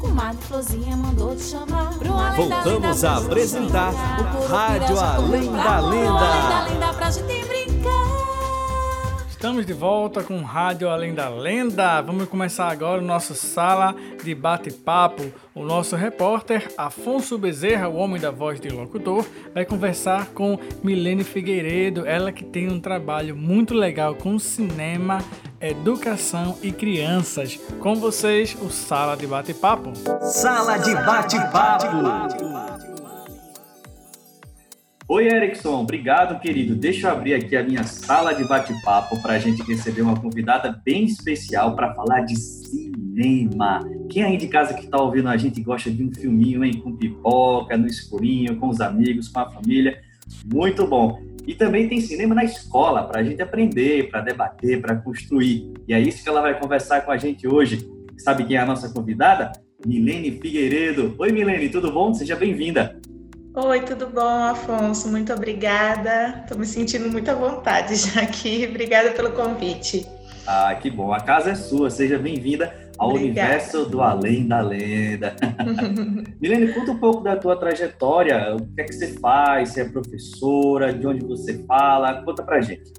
Comadre 0.00 0.44
Flozinha 0.46 0.96
mandou 0.96 1.34
te 1.34 1.42
chamar 1.42 1.90
pro 1.98 2.12
além 2.12 2.48
da 2.48 2.56
lenda 2.56 2.70
Voltamos 2.70 3.04
a 3.04 3.16
apresentar 3.16 3.92
Rádio 4.48 5.00
Além 5.00 5.52
da 5.52 5.80
Lenda. 5.80 6.92
Pra 6.94 7.10
gente. 7.10 7.47
Estamos 9.38 9.64
de 9.64 9.72
volta 9.72 10.24
com 10.24 10.42
Rádio 10.42 10.90
Além 10.90 11.14
da 11.14 11.28
Lenda. 11.28 12.00
Vamos 12.02 12.28
começar 12.28 12.66
agora 12.72 13.00
o 13.00 13.04
nosso 13.04 13.36
sala 13.36 13.94
de 14.20 14.34
bate-papo. 14.34 15.32
O 15.54 15.62
nosso 15.62 15.94
repórter 15.94 16.68
Afonso 16.76 17.38
Bezerra, 17.38 17.88
o 17.88 17.94
homem 17.94 18.20
da 18.20 18.32
voz 18.32 18.60
de 18.60 18.68
locutor, 18.68 19.24
vai 19.54 19.64
conversar 19.64 20.26
com 20.34 20.58
Milene 20.82 21.22
Figueiredo, 21.22 22.04
ela 22.04 22.32
que 22.32 22.44
tem 22.44 22.68
um 22.68 22.80
trabalho 22.80 23.36
muito 23.36 23.74
legal 23.74 24.16
com 24.16 24.40
cinema, 24.40 25.18
educação 25.60 26.58
e 26.60 26.72
crianças. 26.72 27.60
Com 27.78 27.94
vocês, 27.94 28.56
o 28.60 28.68
sala 28.68 29.16
de 29.16 29.28
bate-papo. 29.28 29.92
Sala 30.20 30.78
de 30.78 30.92
bate-papo. 30.96 32.77
Oi, 35.10 35.26
Erickson. 35.26 35.80
Obrigado, 35.80 36.38
querido. 36.38 36.74
Deixa 36.74 37.08
eu 37.08 37.12
abrir 37.12 37.32
aqui 37.32 37.56
a 37.56 37.62
minha 37.62 37.82
sala 37.82 38.34
de 38.34 38.46
bate-papo 38.46 39.18
para 39.22 39.32
a 39.32 39.38
gente 39.38 39.62
receber 39.62 40.02
uma 40.02 40.20
convidada 40.20 40.82
bem 40.84 41.04
especial 41.04 41.74
para 41.74 41.94
falar 41.94 42.20
de 42.26 42.36
cinema. 42.36 43.80
Quem 44.10 44.22
aí 44.22 44.36
de 44.36 44.48
casa 44.48 44.74
que 44.74 44.84
está 44.84 45.00
ouvindo 45.00 45.30
a 45.30 45.36
gente 45.38 45.62
gosta 45.62 45.90
de 45.90 46.04
um 46.04 46.12
filminho, 46.12 46.62
hein? 46.62 46.82
Com 46.84 46.94
pipoca, 46.94 47.74
no 47.74 47.86
escurinho, 47.86 48.56
com 48.56 48.68
os 48.68 48.82
amigos, 48.82 49.28
com 49.28 49.40
a 49.40 49.48
família. 49.48 49.98
Muito 50.44 50.86
bom. 50.86 51.18
E 51.46 51.54
também 51.54 51.88
tem 51.88 52.02
cinema 52.02 52.34
na 52.34 52.44
escola 52.44 53.04
para 53.04 53.20
a 53.20 53.24
gente 53.24 53.40
aprender, 53.40 54.10
para 54.10 54.20
debater, 54.20 54.78
para 54.78 54.94
construir. 54.94 55.72
E 55.88 55.94
é 55.94 56.00
isso 56.00 56.22
que 56.22 56.28
ela 56.28 56.42
vai 56.42 56.60
conversar 56.60 57.00
com 57.00 57.10
a 57.10 57.16
gente 57.16 57.48
hoje. 57.48 57.90
Sabe 58.18 58.44
quem 58.44 58.58
é 58.58 58.60
a 58.60 58.66
nossa 58.66 58.92
convidada? 58.92 59.52
Milene 59.86 60.32
Figueiredo. 60.32 61.14
Oi, 61.18 61.32
Milene, 61.32 61.70
tudo 61.70 61.90
bom? 61.90 62.12
Seja 62.12 62.36
bem-vinda. 62.36 63.00
Oi, 63.60 63.80
tudo 63.80 64.06
bom, 64.06 64.44
Afonso? 64.44 65.08
Muito 65.08 65.32
obrigada. 65.32 66.42
Estou 66.42 66.56
me 66.56 66.64
sentindo 66.64 67.10
muito 67.10 67.28
à 67.28 67.34
vontade 67.34 67.96
já 67.96 68.20
aqui. 68.22 68.64
Obrigada 68.70 69.10
pelo 69.10 69.32
convite. 69.32 70.06
Ah, 70.46 70.72
que 70.76 70.88
bom. 70.88 71.12
A 71.12 71.18
casa 71.18 71.50
é 71.50 71.54
sua. 71.56 71.90
Seja 71.90 72.16
bem-vinda 72.20 72.72
ao 72.96 73.10
Obrigada. 73.10 73.48
universo 73.48 73.84
do 73.84 74.00
Além 74.00 74.46
da 74.46 74.60
Lenda. 74.60 75.34
Milene, 76.40 76.72
conta 76.72 76.92
um 76.92 76.98
pouco 76.98 77.20
da 77.20 77.34
tua 77.34 77.56
trajetória. 77.56 78.54
O 78.54 78.64
que 78.76 78.80
é 78.80 78.84
que 78.84 78.92
você 78.94 79.08
faz? 79.14 79.70
Você 79.70 79.80
é 79.80 79.84
professora? 79.88 80.92
De 80.92 81.04
onde 81.04 81.26
você 81.26 81.64
fala? 81.66 82.22
Conta 82.22 82.44
pra 82.44 82.60
gente. 82.60 82.92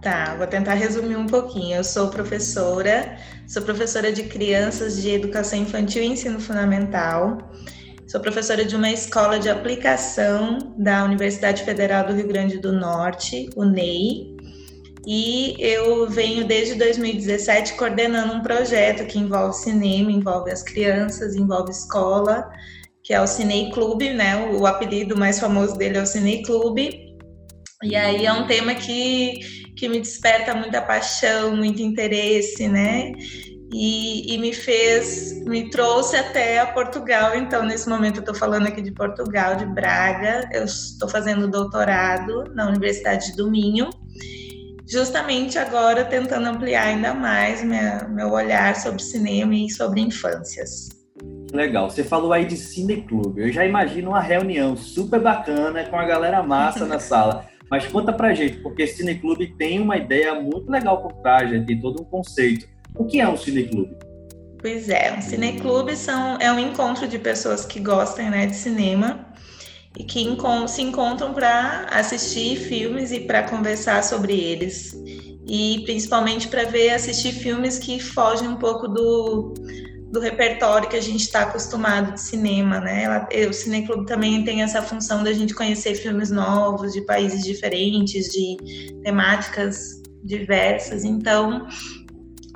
Tá, 0.00 0.34
vou 0.36 0.46
tentar 0.46 0.74
resumir 0.74 1.16
um 1.16 1.26
pouquinho. 1.26 1.76
Eu 1.76 1.84
sou 1.84 2.08
professora, 2.08 3.18
sou 3.46 3.60
professora 3.60 4.10
de 4.10 4.22
crianças 4.22 5.02
de 5.02 5.10
educação 5.10 5.58
infantil 5.58 6.02
e 6.02 6.06
ensino 6.06 6.40
fundamental. 6.40 7.36
Sou 8.06 8.20
professora 8.20 8.64
de 8.64 8.76
uma 8.76 8.88
escola 8.88 9.36
de 9.36 9.48
aplicação 9.48 10.58
da 10.78 11.04
Universidade 11.04 11.64
Federal 11.64 12.06
do 12.06 12.12
Rio 12.12 12.28
Grande 12.28 12.56
do 12.56 12.72
Norte, 12.72 13.50
o 13.56 13.64
NEI. 13.64 14.36
E 15.04 15.56
eu 15.58 16.08
venho 16.08 16.46
desde 16.46 16.76
2017 16.76 17.74
coordenando 17.74 18.32
um 18.32 18.42
projeto 18.42 19.04
que 19.06 19.18
envolve 19.18 19.56
cinema, 19.56 20.12
envolve 20.12 20.52
as 20.52 20.62
crianças, 20.62 21.34
envolve 21.34 21.72
escola, 21.72 22.48
que 23.02 23.12
é 23.12 23.20
o 23.20 23.26
Cinei 23.26 23.70
Clube, 23.72 24.14
né? 24.14 24.52
O 24.52 24.66
apelido 24.66 25.16
mais 25.16 25.40
famoso 25.40 25.76
dele 25.76 25.98
é 25.98 26.02
o 26.02 26.06
Cinei 26.06 26.44
Clube. 26.44 27.16
E 27.82 27.96
aí 27.96 28.24
é 28.24 28.32
um 28.32 28.46
tema 28.46 28.72
que, 28.76 29.40
que 29.76 29.88
me 29.88 29.98
desperta 29.98 30.54
muita 30.54 30.80
paixão, 30.80 31.56
muito 31.56 31.82
interesse, 31.82 32.68
né? 32.68 33.12
E, 33.72 34.34
e 34.34 34.38
me 34.38 34.52
fez, 34.52 35.44
me 35.44 35.68
trouxe 35.70 36.16
até 36.16 36.60
a 36.60 36.66
Portugal. 36.66 37.36
Então, 37.36 37.64
nesse 37.64 37.88
momento, 37.88 38.16
eu 38.16 38.20
estou 38.20 38.34
falando 38.34 38.66
aqui 38.66 38.80
de 38.80 38.92
Portugal, 38.92 39.56
de 39.56 39.66
Braga. 39.66 40.48
Eu 40.52 40.64
estou 40.64 41.08
fazendo 41.08 41.48
doutorado 41.48 42.44
na 42.54 42.68
Universidade 42.68 43.34
do 43.36 43.50
Minho. 43.50 43.90
justamente 44.88 45.58
agora 45.58 46.04
tentando 46.04 46.46
ampliar 46.46 46.86
ainda 46.86 47.12
mais 47.12 47.62
minha, 47.64 48.06
meu 48.08 48.30
olhar 48.30 48.76
sobre 48.76 49.02
cinema 49.02 49.54
e 49.54 49.68
sobre 49.68 50.00
infâncias. 50.00 50.88
Legal. 51.52 51.90
Você 51.90 52.04
falou 52.04 52.32
aí 52.32 52.44
de 52.44 52.56
cineclube. 52.56 53.40
Eu 53.40 53.52
já 53.52 53.64
imagino 53.64 54.10
uma 54.10 54.20
reunião 54.20 54.76
super 54.76 55.20
bacana 55.20 55.84
com 55.84 55.96
a 55.96 56.04
galera 56.04 56.42
massa 56.42 56.84
na 56.84 56.98
sala. 57.00 57.46
Mas 57.68 57.86
conta 57.88 58.12
pra 58.12 58.32
gente, 58.32 58.58
porque 58.58 58.86
cineclube 58.86 59.48
tem 59.56 59.80
uma 59.80 59.96
ideia 59.96 60.34
muito 60.40 60.70
legal 60.70 61.02
por 61.02 61.12
trás, 61.14 61.50
né? 61.50 61.64
tem 61.66 61.80
todo 61.80 62.00
um 62.00 62.04
conceito. 62.04 62.68
O 62.98 63.04
que 63.04 63.20
é 63.20 63.28
um 63.28 63.36
cineclube? 63.36 63.96
Pois 64.60 64.88
é, 64.88 65.14
um 65.16 65.22
cineclube 65.22 65.96
são, 65.96 66.38
é 66.40 66.50
um 66.50 66.58
encontro 66.58 67.06
de 67.06 67.18
pessoas 67.18 67.64
que 67.64 67.78
gostam 67.78 68.30
né, 68.30 68.46
de 68.46 68.56
cinema 68.56 69.26
e 69.98 70.04
que 70.04 70.24
se 70.68 70.82
encontram 70.82 71.32
para 71.32 71.86
assistir 71.90 72.56
filmes 72.56 73.12
e 73.12 73.20
para 73.20 73.44
conversar 73.44 74.02
sobre 74.02 74.32
eles. 74.32 74.92
E 75.48 75.82
principalmente 75.84 76.48
para 76.48 76.64
ver 76.64 76.90
assistir 76.90 77.32
filmes 77.32 77.78
que 77.78 78.00
fogem 78.00 78.48
um 78.48 78.56
pouco 78.56 78.88
do, 78.88 79.54
do 80.10 80.20
repertório 80.20 80.88
que 80.88 80.96
a 80.96 81.00
gente 81.00 81.20
está 81.20 81.42
acostumado 81.42 82.14
de 82.14 82.20
cinema, 82.20 82.80
né? 82.80 83.04
Ela, 83.04 83.28
o 83.48 83.52
Cineclube 83.52 84.06
também 84.06 84.44
tem 84.44 84.62
essa 84.62 84.82
função 84.82 85.22
da 85.22 85.32
gente 85.32 85.54
conhecer 85.54 85.94
filmes 85.94 86.30
novos, 86.30 86.92
de 86.92 87.02
países 87.02 87.44
diferentes, 87.44 88.26
de 88.32 88.56
temáticas 89.02 90.02
diversas. 90.24 91.04
Então, 91.04 91.68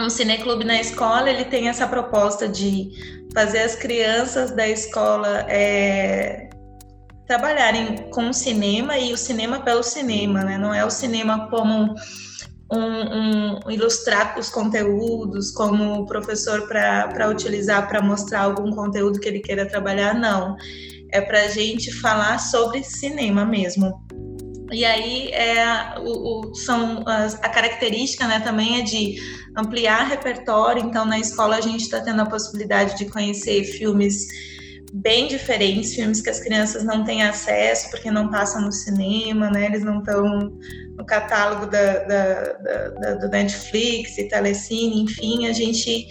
um 0.01 0.11
cineclube 0.11 0.65
na 0.65 0.81
escola 0.81 1.31
ele 1.31 1.45
tem 1.45 1.69
essa 1.69 1.87
proposta 1.87 2.49
de 2.49 2.91
fazer 3.35 3.61
as 3.61 3.75
crianças 3.75 4.51
da 4.51 4.69
escola 4.69 5.47
é, 5.49 6.51
trabalharem 7.27 8.11
com 8.11 8.31
o 8.31 8.35
cinema 8.35 8.99
e 8.99 9.13
o 9.13 9.17
cinema 9.17 9.61
pelo 9.61 9.83
cinema, 9.83 10.43
né? 10.43 10.59
Não 10.59 10.75
é 10.75 10.85
o 10.85 10.91
cinema 10.91 11.49
como 11.49 11.95
um, 12.73 12.79
um, 12.79 13.71
ilustrar 13.71 14.39
os 14.39 14.49
conteúdos 14.49 15.51
como 15.51 16.07
professor 16.07 16.67
para 16.67 17.29
utilizar 17.29 17.89
para 17.89 18.03
mostrar 18.03 18.43
algum 18.43 18.71
conteúdo 18.71 19.21
que 19.21 19.29
ele 19.29 19.41
queira 19.41 19.67
trabalhar, 19.67 20.15
não. 20.15 20.57
É 21.13 21.21
para 21.21 21.43
a 21.43 21.49
gente 21.49 21.93
falar 22.01 22.39
sobre 22.39 22.83
cinema 22.85 23.45
mesmo. 23.45 24.01
E 24.73 24.85
aí 24.85 25.29
é, 25.29 25.99
o, 25.99 26.51
o, 26.51 26.55
são 26.55 27.03
a 27.07 27.49
característica 27.49 28.27
né, 28.27 28.41
também 28.41 28.81
é 28.81 28.83
de 28.83 29.17
ampliar 29.57 30.09
repertório. 30.09 30.85
Então, 30.85 31.05
na 31.05 31.19
escola 31.19 31.57
a 31.57 31.61
gente 31.61 31.83
está 31.83 32.01
tendo 32.01 32.23
a 32.23 32.27
possibilidade 32.27 32.97
de 32.97 33.07
conhecer 33.07 33.65
filmes 33.65 34.27
bem 34.93 35.29
diferentes, 35.29 35.95
filmes 35.95 36.21
que 36.21 36.31
as 36.31 36.41
crianças 36.41 36.85
não 36.85 37.05
têm 37.05 37.23
acesso 37.23 37.91
porque 37.91 38.11
não 38.11 38.31
passam 38.31 38.63
no 38.63 38.73
cinema, 38.73 39.51
né? 39.51 39.67
Eles 39.67 39.85
não 39.85 40.01
estão 40.01 40.25
no 40.97 41.07
catálogo 41.07 41.67
da, 41.67 41.99
da, 42.05 42.53
da, 42.53 43.15
do 43.15 43.29
Netflix 43.29 44.19
e 44.19 44.29
Telecine, 44.29 45.03
enfim, 45.03 45.47
a 45.47 45.53
gente 45.53 46.07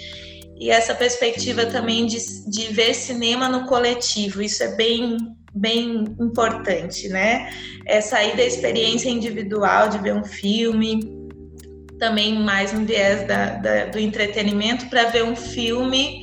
e 0.60 0.70
essa 0.70 0.94
perspectiva 0.94 1.66
também 1.66 2.06
de, 2.06 2.18
de 2.50 2.68
ver 2.74 2.94
cinema 2.94 3.48
no 3.48 3.66
coletivo, 3.66 4.42
isso 4.42 4.62
é 4.62 4.76
bem 4.76 5.18
bem 5.54 6.06
importante, 6.20 7.10
né? 7.10 7.52
É 7.86 8.02
sair 8.02 8.36
da 8.36 8.44
experiência 8.44 9.10
individual 9.10 9.90
de 9.90 9.98
ver 10.00 10.14
um 10.14 10.24
filme, 10.24 11.20
também 12.00 12.40
mais 12.40 12.74
um 12.74 12.86
viés 12.86 13.28
da, 13.28 13.56
da, 13.56 13.86
do 13.86 14.00
entretenimento 14.00 14.90
para 14.90 15.06
ver 15.06 15.24
um 15.24 15.36
filme 15.36 16.22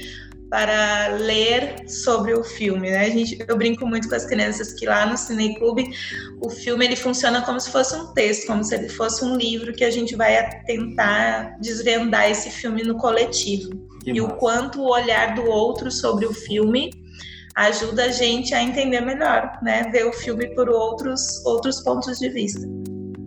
para 0.49 1.09
ler 1.09 1.89
sobre 1.89 2.33
o 2.33 2.45
filme, 2.45 2.91
né? 2.91 3.07
A 3.07 3.11
gente, 3.11 3.45
eu 3.47 3.57
brinco 3.57 3.87
muito 3.87 4.09
com 4.09 4.15
as 4.15 4.25
crianças 4.25 4.73
que 4.73 4.87
lá 4.87 5.05
no 5.05 5.17
Cineclube 5.17 5.91
o 6.41 6.49
filme 6.49 6.85
ele 6.85 6.97
funciona 6.97 7.43
como 7.43 7.59
se 7.61 7.71
fosse 7.71 7.97
um 7.97 8.13
texto, 8.15 8.47
como 8.47 8.63
se 8.63 8.75
ele 8.75 8.89
fosse 8.89 9.25
um 9.25 9.37
livro 9.37 9.73
que 9.73 9.85
a 9.85 9.91
gente 9.91 10.15
vai 10.15 10.63
tentar 10.65 11.59
desvendar 11.61 12.31
esse 12.31 12.49
filme 12.51 12.83
no 12.83 12.97
coletivo. 12.97 13.71
Que 14.03 14.13
e 14.13 14.21
massa. 14.21 14.35
o 14.35 14.37
quanto 14.39 14.81
o 14.81 14.91
olhar 14.91 15.35
do 15.35 15.45
outro 15.47 15.91
sobre 15.91 16.27
o 16.27 16.33
filme 16.33 16.91
ajuda 17.57 18.05
a 18.05 18.09
gente 18.09 18.55
a 18.55 18.63
entender 18.63 19.01
melhor, 19.01 19.59
né? 19.63 19.85
Ver 19.91 20.07
o 20.07 20.13
filme 20.13 20.55
por 20.55 20.69
outros 20.69 21.45
outros 21.45 21.81
pontos 21.81 22.19
de 22.19 22.29
vista. 22.29 22.69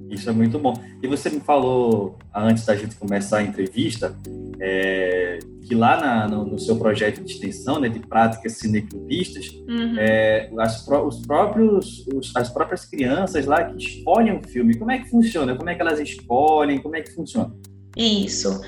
Isso 0.10 0.30
é 0.30 0.34
muito 0.34 0.60
bom. 0.60 0.74
E 1.02 1.08
você 1.08 1.30
me 1.30 1.40
falou 1.40 2.18
antes 2.34 2.66
da 2.66 2.76
gente 2.76 2.96
começar 2.96 3.40
a 3.40 3.44
entrevista 3.44 4.16
é, 4.60 5.40
que 5.66 5.74
lá 5.74 6.00
na, 6.00 6.28
no, 6.28 6.46
no, 6.46 6.60
seu 6.60 6.76
projeto 6.78 7.24
de 7.24 7.32
extensão, 7.32 7.80
né, 7.80 7.88
de 7.90 8.00
práticas 8.00 8.54
cineclubistas, 8.54 9.48
uhum. 9.68 9.96
é, 9.98 10.50
as, 10.60 10.86
os 10.88 11.26
próprios, 11.26 12.06
os, 12.14 12.36
as 12.36 12.50
próprias 12.50 12.86
crianças 12.86 13.46
lá 13.46 13.64
que 13.64 13.78
escolhem 13.78 14.38
o 14.38 14.48
filme, 14.48 14.78
como 14.78 14.92
é 14.92 14.98
que 15.00 15.10
funciona? 15.10 15.56
Como 15.56 15.70
é 15.70 15.76
que 15.76 15.82
elas 15.82 16.00
escolhem? 16.00 16.80
Como 16.80 16.96
é 16.96 17.02
que 17.02 17.12
funciona? 17.12 17.54
Isso. 17.96 18.62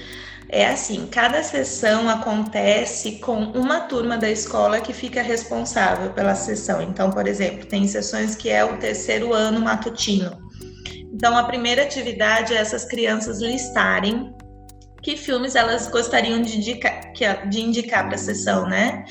É 0.54 0.68
assim, 0.68 1.08
cada 1.08 1.42
sessão 1.44 2.10
acontece 2.10 3.14
com 3.20 3.42
uma 3.54 3.80
turma 3.82 4.18
da 4.18 4.30
escola 4.30 4.82
que 4.82 4.92
fica 4.92 5.22
responsável 5.22 6.12
pela 6.12 6.36
sessão. 6.36 6.82
Então, 6.82 7.10
por 7.10 7.26
exemplo, 7.26 7.66
tem 7.66 7.88
sessões 7.88 8.36
que 8.36 8.50
é 8.50 8.62
o 8.64 8.78
terceiro 8.78 9.34
ano 9.34 9.62
matutino. 9.62 10.38
Então, 11.14 11.38
a 11.38 11.46
primeira 11.46 11.84
atividade 11.84 12.54
é 12.54 12.58
essas 12.58 12.84
crianças 12.84 13.40
listarem 13.42 14.36
que 15.02 15.16
filmes 15.16 15.56
elas 15.56 15.88
gostariam 15.88 16.42
de 16.42 16.58
indicar, 16.58 17.14
de 17.50 17.62
indicar 17.62 18.06
para 18.06 18.16
a 18.16 18.20
sessão, 18.20 18.68
né? 18.68 19.06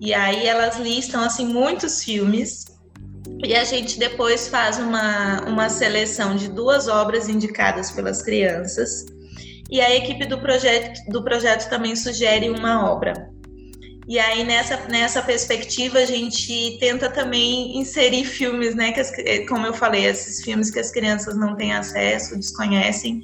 E 0.00 0.14
aí 0.14 0.46
elas 0.46 0.78
listam 0.78 1.22
assim 1.22 1.44
muitos 1.44 2.02
filmes 2.02 2.64
e 3.44 3.54
a 3.54 3.64
gente 3.64 3.98
depois 3.98 4.48
faz 4.48 4.78
uma, 4.78 5.42
uma 5.42 5.68
seleção 5.68 6.36
de 6.36 6.48
duas 6.48 6.88
obras 6.88 7.28
indicadas 7.28 7.90
pelas 7.90 8.22
crianças. 8.22 9.04
E 9.70 9.80
a 9.80 9.94
equipe 9.94 10.26
do 10.26 10.38
projeto, 10.38 11.00
do 11.08 11.22
projeto 11.22 11.68
também 11.68 11.94
sugere 11.94 12.50
uma 12.50 12.90
obra. 12.90 13.30
E 14.08 14.18
aí, 14.18 14.42
nessa, 14.42 14.76
nessa 14.88 15.22
perspectiva, 15.22 15.98
a 16.00 16.04
gente 16.04 16.76
tenta 16.80 17.08
também 17.08 17.78
inserir 17.78 18.24
filmes, 18.24 18.74
né? 18.74 18.90
Que 18.90 19.00
as, 19.00 19.12
como 19.48 19.66
eu 19.66 19.72
falei, 19.72 20.06
esses 20.06 20.42
filmes 20.42 20.70
que 20.70 20.80
as 20.80 20.90
crianças 20.90 21.36
não 21.36 21.54
têm 21.54 21.72
acesso, 21.72 22.36
desconhecem. 22.36 23.22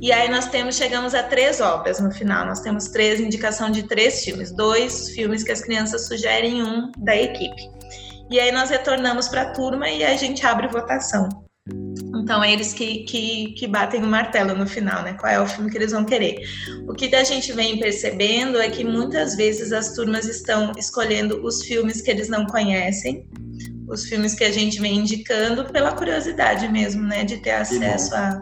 E 0.00 0.12
aí 0.12 0.28
nós 0.28 0.48
temos, 0.48 0.76
chegamos 0.76 1.14
a 1.14 1.22
três 1.22 1.60
obras 1.62 1.98
no 1.98 2.10
final. 2.10 2.44
Nós 2.44 2.60
temos 2.60 2.88
três, 2.88 3.20
indicação 3.20 3.70
de 3.70 3.84
três 3.84 4.22
filmes, 4.22 4.52
dois 4.52 5.08
filmes 5.10 5.42
que 5.42 5.52
as 5.52 5.62
crianças 5.62 6.06
sugerem, 6.06 6.62
um 6.62 6.92
da 6.98 7.16
equipe. 7.16 7.62
E 8.30 8.38
aí 8.38 8.52
nós 8.52 8.68
retornamos 8.68 9.28
para 9.28 9.42
a 9.42 9.50
turma 9.52 9.88
e 9.88 10.04
a 10.04 10.16
gente 10.16 10.44
abre 10.44 10.68
votação. 10.68 11.28
Então, 12.14 12.42
é 12.42 12.52
eles 12.52 12.72
que, 12.72 13.04
que, 13.04 13.52
que 13.52 13.66
batem 13.66 14.02
o 14.02 14.06
martelo 14.06 14.54
no 14.54 14.66
final, 14.66 15.02
né? 15.02 15.14
Qual 15.14 15.32
é 15.32 15.40
o 15.40 15.46
filme 15.46 15.70
que 15.70 15.76
eles 15.76 15.92
vão 15.92 16.04
querer. 16.04 16.40
O 16.88 16.94
que 16.94 17.14
a 17.14 17.24
gente 17.24 17.52
vem 17.52 17.78
percebendo 17.78 18.58
é 18.58 18.70
que 18.70 18.84
muitas 18.84 19.36
vezes 19.36 19.72
as 19.72 19.94
turmas 19.94 20.26
estão 20.26 20.72
escolhendo 20.78 21.44
os 21.44 21.62
filmes 21.62 22.00
que 22.00 22.10
eles 22.10 22.28
não 22.28 22.46
conhecem, 22.46 23.26
os 23.88 24.04
filmes 24.04 24.34
que 24.34 24.44
a 24.44 24.52
gente 24.52 24.80
vem 24.80 24.98
indicando 24.98 25.64
pela 25.72 25.92
curiosidade 25.92 26.68
mesmo, 26.68 27.02
né? 27.02 27.24
De 27.24 27.38
ter 27.38 27.52
acesso 27.52 28.14
a 28.14 28.40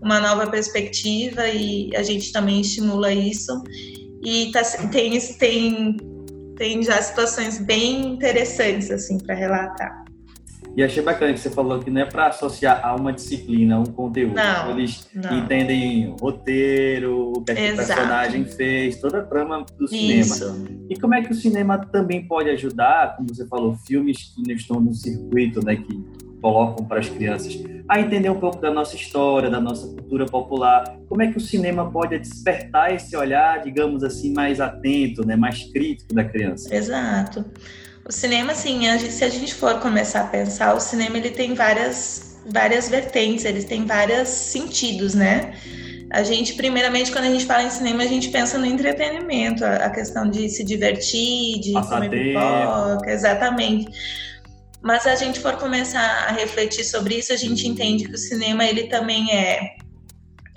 uma 0.00 0.18
nova 0.18 0.50
perspectiva 0.50 1.46
e 1.48 1.94
a 1.94 2.02
gente 2.02 2.32
também 2.32 2.60
estimula 2.60 3.12
isso. 3.12 3.62
E 4.22 4.50
tá, 4.52 4.62
tem, 4.90 5.18
tem, 5.38 5.96
tem 6.56 6.82
já 6.82 7.00
situações 7.02 7.58
bem 7.58 8.14
interessantes 8.14 8.90
assim 8.90 9.18
para 9.18 9.34
relatar. 9.34 10.04
E 10.76 10.82
achei 10.82 11.02
bacana 11.02 11.32
que 11.32 11.40
você 11.40 11.50
falou 11.50 11.80
que 11.80 11.90
não 11.90 12.00
é 12.00 12.04
para 12.04 12.28
associar 12.28 12.80
a 12.84 12.94
uma 12.94 13.12
disciplina, 13.12 13.76
a 13.76 13.80
um 13.80 13.86
conteúdo. 13.86 14.34
Não, 14.34 14.70
Eles 14.70 15.08
não. 15.14 15.38
entendem 15.38 16.14
roteiro, 16.20 17.32
o 17.36 17.42
que, 17.42 17.52
é 17.52 17.72
o 17.72 17.76
personagem 17.76 18.44
fez, 18.44 19.00
toda 19.00 19.20
a 19.20 19.22
trama 19.22 19.66
do 19.76 19.84
Isso. 19.84 20.44
cinema. 20.44 20.68
E 20.88 20.96
como 20.98 21.14
é 21.14 21.22
que 21.22 21.32
o 21.32 21.34
cinema 21.34 21.78
também 21.78 22.26
pode 22.26 22.48
ajudar, 22.50 23.16
como 23.16 23.28
você 23.28 23.46
falou, 23.46 23.74
filmes 23.86 24.32
que 24.34 24.42
não 24.46 24.54
estão 24.54 24.80
no 24.80 24.94
circuito, 24.94 25.64
né, 25.64 25.76
que 25.76 26.04
colocam 26.40 26.86
para 26.86 27.00
as 27.00 27.08
crianças 27.08 27.62
a 27.88 28.00
entender 28.00 28.30
um 28.30 28.38
pouco 28.38 28.60
da 28.60 28.70
nossa 28.70 28.94
história, 28.94 29.50
da 29.50 29.60
nossa 29.60 29.86
cultura 29.88 30.24
popular. 30.24 30.84
Como 31.08 31.22
é 31.22 31.30
que 31.30 31.36
o 31.36 31.40
cinema 31.40 31.90
pode 31.90 32.18
despertar 32.18 32.94
esse 32.94 33.16
olhar, 33.16 33.60
digamos 33.62 34.04
assim, 34.04 34.32
mais 34.32 34.60
atento, 34.60 35.26
né, 35.26 35.34
mais 35.34 35.64
crítico 35.72 36.14
da 36.14 36.24
criança? 36.24 36.74
Exato. 36.74 37.44
O 38.10 38.12
cinema, 38.12 38.50
assim, 38.50 38.80
se 39.08 39.24
a 39.24 39.28
gente 39.28 39.54
for 39.54 39.78
começar 39.78 40.22
a 40.22 40.26
pensar, 40.26 40.74
o 40.74 40.80
cinema 40.80 41.16
ele 41.16 41.30
tem 41.30 41.54
várias, 41.54 42.40
várias 42.44 42.88
vertentes, 42.88 43.44
ele 43.44 43.62
tem 43.62 43.86
vários 43.86 44.28
sentidos, 44.28 45.14
né? 45.14 45.54
A 46.10 46.24
gente, 46.24 46.54
primeiramente, 46.54 47.12
quando 47.12 47.26
a 47.26 47.30
gente 47.30 47.46
fala 47.46 47.62
em 47.62 47.70
cinema, 47.70 48.02
a 48.02 48.06
gente 48.08 48.28
pensa 48.30 48.58
no 48.58 48.66
entretenimento, 48.66 49.64
a 49.64 49.88
questão 49.90 50.28
de 50.28 50.48
se 50.48 50.64
divertir, 50.64 51.60
de 51.60 51.72
Passar 51.72 52.00
comer 52.02 52.10
pipoca, 52.10 53.12
exatamente. 53.12 53.86
Mas 54.82 55.04
se 55.04 55.08
a 55.08 55.14
gente 55.14 55.38
for 55.38 55.56
começar 55.56 56.26
a 56.26 56.32
refletir 56.32 56.82
sobre 56.82 57.14
isso, 57.14 57.32
a 57.32 57.36
gente 57.36 57.68
entende 57.68 58.08
que 58.08 58.14
o 58.16 58.18
cinema 58.18 58.64
ele 58.64 58.88
também 58.88 59.30
é 59.32 59.76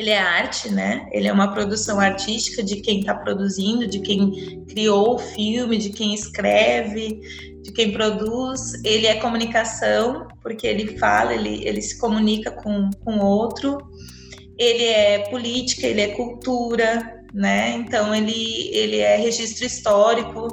ele 0.03 0.11
é 0.11 0.19
arte, 0.19 0.69
né? 0.69 1.07
Ele 1.11 1.27
é 1.27 1.33
uma 1.33 1.53
produção 1.53 1.99
artística 1.99 2.61
de 2.61 2.81
quem 2.81 2.99
está 2.99 3.15
produzindo, 3.15 3.87
de 3.87 3.99
quem 4.01 4.63
criou 4.65 5.15
o 5.15 5.19
filme, 5.19 5.77
de 5.77 5.89
quem 5.89 6.13
escreve, 6.13 7.21
de 7.61 7.71
quem 7.71 7.93
produz. 7.93 8.73
Ele 8.83 9.07
é 9.07 9.15
comunicação, 9.15 10.27
porque 10.41 10.67
ele 10.67 10.97
fala, 10.97 11.33
ele, 11.33 11.65
ele 11.65 11.81
se 11.81 11.97
comunica 11.97 12.51
com 12.51 12.89
o 13.05 13.25
outro. 13.25 13.77
ele 14.59 14.83
é 14.83 15.19
política, 15.29 15.87
ele 15.87 16.01
é 16.01 16.09
cultura, 16.09 17.23
né? 17.33 17.71
Então 17.71 18.13
ele, 18.13 18.69
ele 18.73 18.97
é 18.97 19.15
registro 19.15 19.65
histórico. 19.65 20.49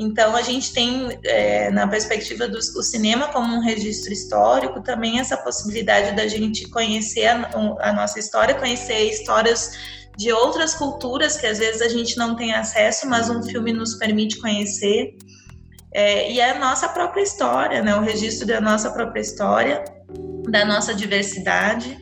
Então 0.00 0.34
a 0.34 0.40
gente 0.40 0.72
tem 0.72 1.18
é, 1.24 1.70
na 1.70 1.86
perspectiva 1.86 2.48
do 2.48 2.62
cinema 2.82 3.28
como 3.28 3.54
um 3.54 3.60
registro 3.60 4.10
histórico 4.10 4.82
também 4.82 5.20
essa 5.20 5.36
possibilidade 5.36 6.16
da 6.16 6.26
gente 6.26 6.66
conhecer 6.70 7.26
a, 7.26 7.50
a 7.80 7.92
nossa 7.92 8.18
história, 8.18 8.54
conhecer 8.54 9.10
histórias 9.10 9.72
de 10.16 10.32
outras 10.32 10.72
culturas 10.72 11.36
que 11.36 11.46
às 11.46 11.58
vezes 11.58 11.82
a 11.82 11.88
gente 11.88 12.16
não 12.16 12.34
tem 12.34 12.54
acesso, 12.54 13.06
mas 13.06 13.28
um 13.28 13.42
filme 13.42 13.74
nos 13.74 13.96
permite 13.96 14.38
conhecer. 14.38 15.14
É, 15.92 16.32
e 16.32 16.40
é 16.40 16.52
a 16.52 16.58
nossa 16.58 16.88
própria 16.88 17.22
história, 17.22 17.82
né? 17.82 17.94
O 17.94 18.00
registro 18.00 18.46
da 18.46 18.60
nossa 18.60 18.90
própria 18.90 19.20
história, 19.20 19.84
da 20.48 20.64
nossa 20.64 20.94
diversidade. 20.94 21.98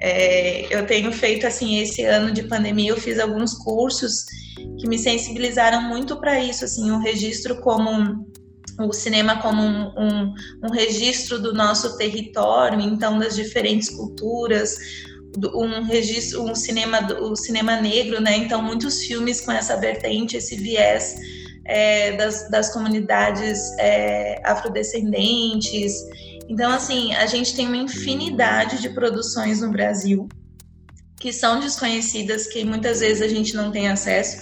É, 0.00 0.72
eu 0.72 0.86
tenho 0.86 1.10
feito 1.10 1.44
assim 1.44 1.80
esse 1.80 2.04
ano 2.04 2.30
de 2.30 2.44
pandemia, 2.44 2.90
eu 2.90 2.96
fiz 2.96 3.18
alguns 3.18 3.54
cursos 3.54 4.26
que 4.78 4.88
me 4.88 4.98
sensibilizaram 4.98 5.82
muito 5.82 6.16
para 6.16 6.40
isso, 6.40 6.64
assim, 6.64 6.90
o 6.90 6.98
registro 6.98 7.60
como 7.60 8.26
o 8.78 8.92
cinema 8.92 9.40
como 9.40 9.62
um, 9.62 9.92
um, 9.96 10.34
um, 10.64 10.70
registro 10.72 11.38
do 11.38 11.52
nosso 11.52 11.96
território, 11.98 12.80
então 12.80 13.18
das 13.18 13.36
diferentes 13.36 13.90
culturas, 13.90 14.76
um 15.54 15.82
registro, 15.82 16.42
um 16.42 16.54
cinema, 16.54 17.00
o 17.20 17.36
cinema 17.36 17.80
negro, 17.80 18.20
né? 18.20 18.36
Então 18.36 18.62
muitos 18.62 19.02
filmes 19.02 19.40
com 19.40 19.52
essa 19.52 19.76
vertente, 19.76 20.36
esse 20.36 20.56
viés 20.56 21.14
é, 21.64 22.12
das, 22.16 22.50
das 22.50 22.72
comunidades 22.72 23.58
é, 23.78 24.40
afrodescendentes. 24.44 25.92
Então, 26.48 26.70
assim, 26.70 27.14
a 27.14 27.26
gente 27.26 27.54
tem 27.54 27.66
uma 27.66 27.76
infinidade 27.76 28.80
de 28.80 28.88
produções 28.90 29.60
no 29.60 29.70
Brasil 29.70 30.28
que 31.22 31.32
são 31.32 31.60
desconhecidas, 31.60 32.48
que 32.48 32.64
muitas 32.64 32.98
vezes 32.98 33.22
a 33.22 33.28
gente 33.28 33.54
não 33.54 33.70
tem 33.70 33.88
acesso. 33.88 34.38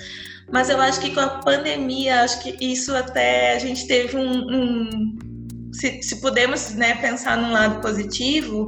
Mas 0.51 0.71
eu 0.71 0.81
acho 0.81 0.99
que 0.99 1.11
com 1.11 1.21
a 1.21 1.29
pandemia, 1.29 2.23
acho 2.23 2.43
que 2.43 2.57
isso 2.59 2.97
até 2.97 3.55
a 3.55 3.59
gente 3.59 3.87
teve 3.87 4.17
um. 4.17 4.47
um 4.51 5.19
se, 5.75 6.03
se 6.03 6.21
podemos 6.23 6.71
né, 6.75 6.95
pensar 6.95 7.37
num 7.37 7.53
lado 7.53 7.83
positivo, 7.83 8.67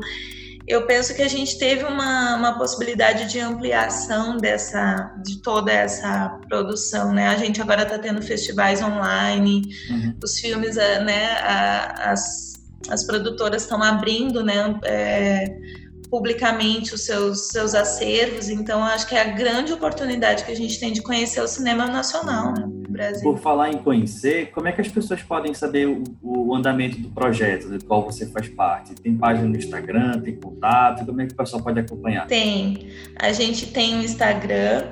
eu 0.69 0.87
penso 0.87 1.15
que 1.15 1.23
a 1.23 1.29
gente 1.29 1.59
teve 1.59 1.85
uma, 1.85 2.37
uma 2.37 2.59
possibilidade 2.59 3.31
de 3.33 3.41
ampliação 3.41 4.37
dessa, 4.37 5.11
de 5.25 5.41
toda 5.41 5.73
essa 5.73 6.39
produção, 6.49 7.15
né? 7.15 7.29
A 7.29 7.37
gente 7.37 7.63
agora 7.63 7.83
está 7.83 7.99
tendo 7.99 8.21
festivais 8.21 8.83
online, 8.83 9.63
uhum. 9.91 10.15
os 10.23 10.39
filmes, 10.39 10.77
eh, 10.77 11.03
né? 11.03 11.31
A, 11.39 12.13
as, 12.13 12.53
as 12.91 13.05
produtoras 13.05 13.63
estão 13.63 13.83
abrindo, 13.83 14.45
né? 14.45 14.79
É, 14.85 15.82
publicamente 16.13 16.95
os 16.95 17.07
seus, 17.07 17.49
seus 17.49 17.75
acervos, 17.75 18.51
então 18.51 18.85
acho 18.85 19.09
que 19.09 19.15
é 19.15 19.23
a 19.23 19.33
grande 19.33 19.73
oportunidade 19.73 20.45
que 20.45 20.53
a 20.53 20.55
gente 20.55 20.79
tem 20.79 20.93
de 20.93 21.01
conhecer 21.01 21.41
o 21.41 21.49
cinema 21.49 21.87
nacional, 21.87 22.53
né? 22.53 22.69
Brasil. 22.87 23.23
Por 23.23 23.39
falar 23.39 23.71
em 23.71 23.79
conhecer, 23.79 24.51
como 24.51 24.69
é 24.69 24.73
que 24.73 24.83
as 24.83 24.89
pessoas 24.89 25.23
podem 25.23 25.55
saber 25.55 25.89
o, 25.89 26.05
o 26.21 26.55
andamento 26.55 26.99
do 26.99 27.09
projeto, 27.09 27.67
do 27.71 27.83
qual 27.87 28.05
você 28.05 28.27
faz 28.27 28.47
parte? 28.47 28.95
Tem 28.95 29.17
página 29.17 29.49
no 29.49 29.57
Instagram, 29.57 30.21
tem 30.21 30.37
contato? 30.37 31.07
Como 31.07 31.19
é 31.23 31.27
que 31.27 31.33
o 31.33 31.37
pessoal 31.37 31.63
pode 31.63 31.81
acompanhar? 31.81 32.27
Tem. 32.27 32.89
A 33.19 33.33
gente 33.33 33.69
tem 33.69 33.95
um 33.95 34.03
Instagram, 34.03 34.85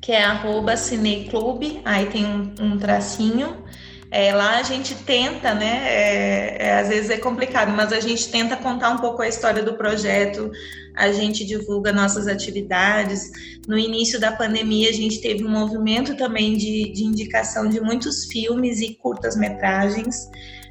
que 0.00 0.10
é 0.10 0.24
arroba 0.24 0.74
cineclube, 0.74 1.82
aí 1.84 2.06
tem 2.06 2.24
um, 2.24 2.54
um 2.58 2.78
tracinho. 2.78 3.58
É, 4.10 4.34
lá 4.34 4.58
a 4.58 4.62
gente 4.62 4.94
tenta, 4.94 5.54
né? 5.54 5.82
É, 5.86 6.66
é, 6.66 6.78
às 6.80 6.88
vezes 6.88 7.10
é 7.10 7.16
complicado, 7.16 7.70
mas 7.70 7.92
a 7.92 8.00
gente 8.00 8.28
tenta 8.28 8.56
contar 8.56 8.90
um 8.90 8.98
pouco 8.98 9.22
a 9.22 9.28
história 9.28 9.62
do 9.62 9.74
projeto, 9.74 10.50
a 10.96 11.12
gente 11.12 11.44
divulga 11.44 11.92
nossas 11.92 12.26
atividades. 12.26 13.30
No 13.68 13.78
início 13.78 14.18
da 14.18 14.32
pandemia, 14.32 14.88
a 14.88 14.92
gente 14.92 15.20
teve 15.20 15.44
um 15.44 15.50
movimento 15.50 16.16
também 16.16 16.56
de, 16.56 16.92
de 16.92 17.04
indicação 17.04 17.68
de 17.68 17.80
muitos 17.80 18.24
filmes 18.24 18.80
e 18.80 18.94
curtas-metragens 18.94 20.28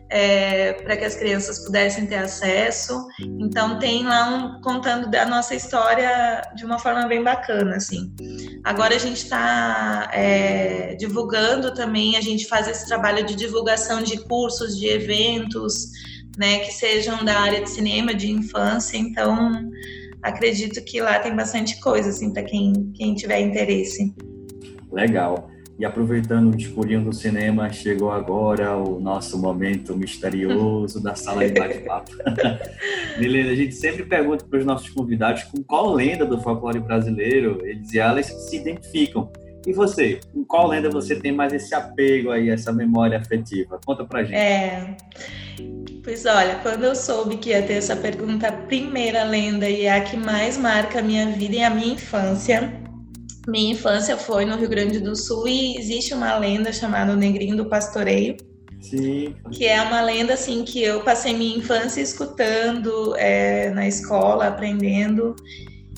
é, 0.09 0.73
para 0.73 0.97
que 0.97 1.05
as 1.05 1.15
crianças 1.15 1.59
pudessem 1.59 2.07
ter 2.07 2.15
acesso. 2.15 3.07
Então 3.39 3.77
tem 3.77 4.03
lá 4.03 4.29
um 4.29 4.61
contando 4.61 5.09
da 5.09 5.25
nossa 5.25 5.53
história 5.53 6.41
de 6.55 6.65
uma 6.65 6.79
forma 6.79 7.07
bem 7.07 7.23
bacana, 7.23 7.75
assim. 7.75 8.11
Agora 8.63 8.95
a 8.95 8.99
gente 8.99 9.23
está 9.23 10.09
é, 10.11 10.95
divulgando 10.95 11.73
também, 11.73 12.17
a 12.17 12.21
gente 12.21 12.47
faz 12.47 12.67
esse 12.67 12.87
trabalho 12.87 13.25
de 13.25 13.35
divulgação 13.35 14.01
de 14.01 14.17
cursos, 14.25 14.77
de 14.77 14.87
eventos, 14.87 15.91
né, 16.37 16.59
que 16.59 16.73
sejam 16.73 17.23
da 17.23 17.39
área 17.39 17.61
de 17.61 17.69
cinema, 17.69 18.13
de 18.13 18.31
infância. 18.31 18.97
Então 18.97 19.69
acredito 20.23 20.83
que 20.83 20.99
lá 20.99 21.19
tem 21.19 21.35
bastante 21.35 21.79
coisa, 21.79 22.09
assim, 22.09 22.33
para 22.33 22.43
quem, 22.43 22.91
quem 22.95 23.13
tiver 23.13 23.39
interesse. 23.39 24.13
Legal. 24.91 25.49
E 25.79 25.85
aproveitando 25.85 26.53
o 26.53 26.57
escurinho 26.57 27.05
do 27.05 27.13
cinema, 27.13 27.71
chegou 27.71 28.11
agora 28.11 28.75
o 28.75 28.99
nosso 28.99 29.37
momento 29.37 29.95
misterioso 29.95 31.01
da 31.01 31.15
sala 31.15 31.47
de 31.47 31.57
bate-papo. 31.57 32.11
Milena, 33.17 33.51
a 33.51 33.55
gente 33.55 33.73
sempre 33.73 34.03
pergunta 34.03 34.43
para 34.43 34.59
os 34.59 34.65
nossos 34.65 34.89
convidados 34.89 35.43
com 35.43 35.63
qual 35.63 35.93
lenda 35.93 36.25
do 36.25 36.37
folclore 36.41 36.81
brasileiro 36.81 37.61
eles 37.63 37.93
e 37.93 37.99
elas 37.99 38.25
se 38.25 38.57
identificam. 38.57 39.31
E 39.65 39.71
você, 39.71 40.19
com 40.33 40.43
qual 40.43 40.67
lenda 40.67 40.89
você 40.89 41.15
tem 41.15 41.31
mais 41.31 41.53
esse 41.53 41.73
apego 41.73 42.31
aí, 42.31 42.49
essa 42.49 42.73
memória 42.73 43.17
afetiva? 43.17 43.79
Conta 43.85 44.03
pra 44.03 44.21
gente. 44.21 44.35
É. 44.35 44.97
Pois 46.03 46.25
olha, 46.25 46.55
quando 46.55 46.83
eu 46.83 46.95
soube 46.95 47.37
que 47.37 47.51
ia 47.51 47.61
ter 47.63 47.75
essa 47.75 47.95
pergunta, 47.95 48.49
a 48.49 48.51
primeira 48.51 49.23
lenda 49.23 49.69
e 49.69 49.87
a 49.87 50.01
que 50.01 50.17
mais 50.17 50.57
marca 50.57 50.99
a 50.99 51.01
minha 51.01 51.25
vida 51.27 51.55
e 51.55 51.63
a 51.63 51.69
minha 51.69 51.93
infância 51.93 52.88
minha 53.49 53.73
infância 53.73 54.15
foi 54.17 54.45
no 54.45 54.55
Rio 54.55 54.69
Grande 54.69 54.99
do 54.99 55.15
Sul 55.15 55.47
e 55.47 55.77
existe 55.77 56.13
uma 56.13 56.37
lenda 56.37 56.71
chamada 56.71 57.13
o 57.13 57.15
Negrinho 57.15 57.57
do 57.57 57.65
Pastoreio. 57.65 58.37
Sim. 58.81 59.35
Que 59.51 59.65
é 59.65 59.81
uma 59.81 60.01
lenda 60.01 60.33
assim 60.33 60.63
que 60.63 60.81
eu 60.81 61.01
passei 61.01 61.33
minha 61.33 61.57
infância 61.57 62.01
escutando 62.01 63.15
é, 63.17 63.69
na 63.71 63.87
escola, 63.87 64.47
aprendendo. 64.47 65.35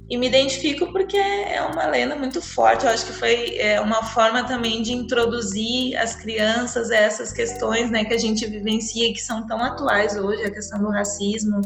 E 0.10 0.18
me 0.18 0.28
identifico 0.28 0.92
porque 0.92 1.16
é 1.16 1.62
uma 1.62 1.86
lenda 1.88 2.18
muito 2.18 2.42
forte. 2.42 2.86
Eu 2.86 2.92
acho 2.92 3.06
que 3.06 3.14
foi 3.14 3.56
é, 3.58 3.80
uma 3.80 4.04
forma 4.04 4.44
também 4.44 4.82
de 4.82 4.92
introduzir 4.92 5.96
as 5.96 6.16
crianças 6.16 6.92
a 6.92 6.98
essas 6.98 7.32
questões 7.32 7.90
né, 7.90 8.04
que 8.04 8.14
a 8.14 8.18
gente 8.18 8.46
vivencia 8.46 9.14
que 9.14 9.22
são 9.22 9.48
tão 9.48 9.64
atuais 9.64 10.18
hoje 10.18 10.44
a 10.44 10.52
questão 10.52 10.82
do 10.82 10.90
racismo. 10.90 11.62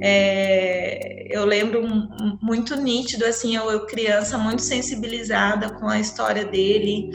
É, 0.00 1.26
eu 1.30 1.44
lembro 1.44 1.82
muito 2.40 2.76
nítido, 2.76 3.24
assim, 3.24 3.56
eu, 3.56 3.70
eu 3.70 3.86
criança 3.86 4.38
muito 4.38 4.62
sensibilizada 4.62 5.70
com 5.70 5.88
a 5.88 5.98
história 5.98 6.44
dele. 6.44 7.10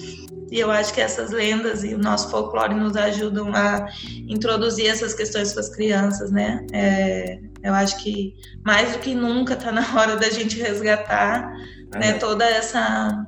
E 0.52 0.60
eu 0.60 0.72
acho 0.72 0.94
que 0.94 1.02
essas 1.02 1.30
lendas 1.30 1.84
e 1.84 1.94
o 1.94 2.00
nosso 2.00 2.30
folclore 2.32 2.74
nos 2.74 2.96
ajudam 2.96 3.54
a 3.54 3.88
introduzir 4.28 4.88
essas 4.88 5.14
questões 5.14 5.54
para 5.54 5.62
as 5.62 5.70
crianças, 5.70 6.32
né? 6.32 6.66
É, 6.74 7.40
eu 7.64 7.74
acho 7.74 8.02
que 8.04 8.36
mais 8.66 8.94
do 8.94 9.00
que 9.00 9.14
nunca 9.14 9.54
está 9.54 9.72
na 9.72 9.86
hora 9.96 10.16
da 10.16 10.30
gente 10.30 10.60
resgatar 10.60 11.52
né, 11.94 12.14
toda 12.14 12.46
essa 12.46 13.28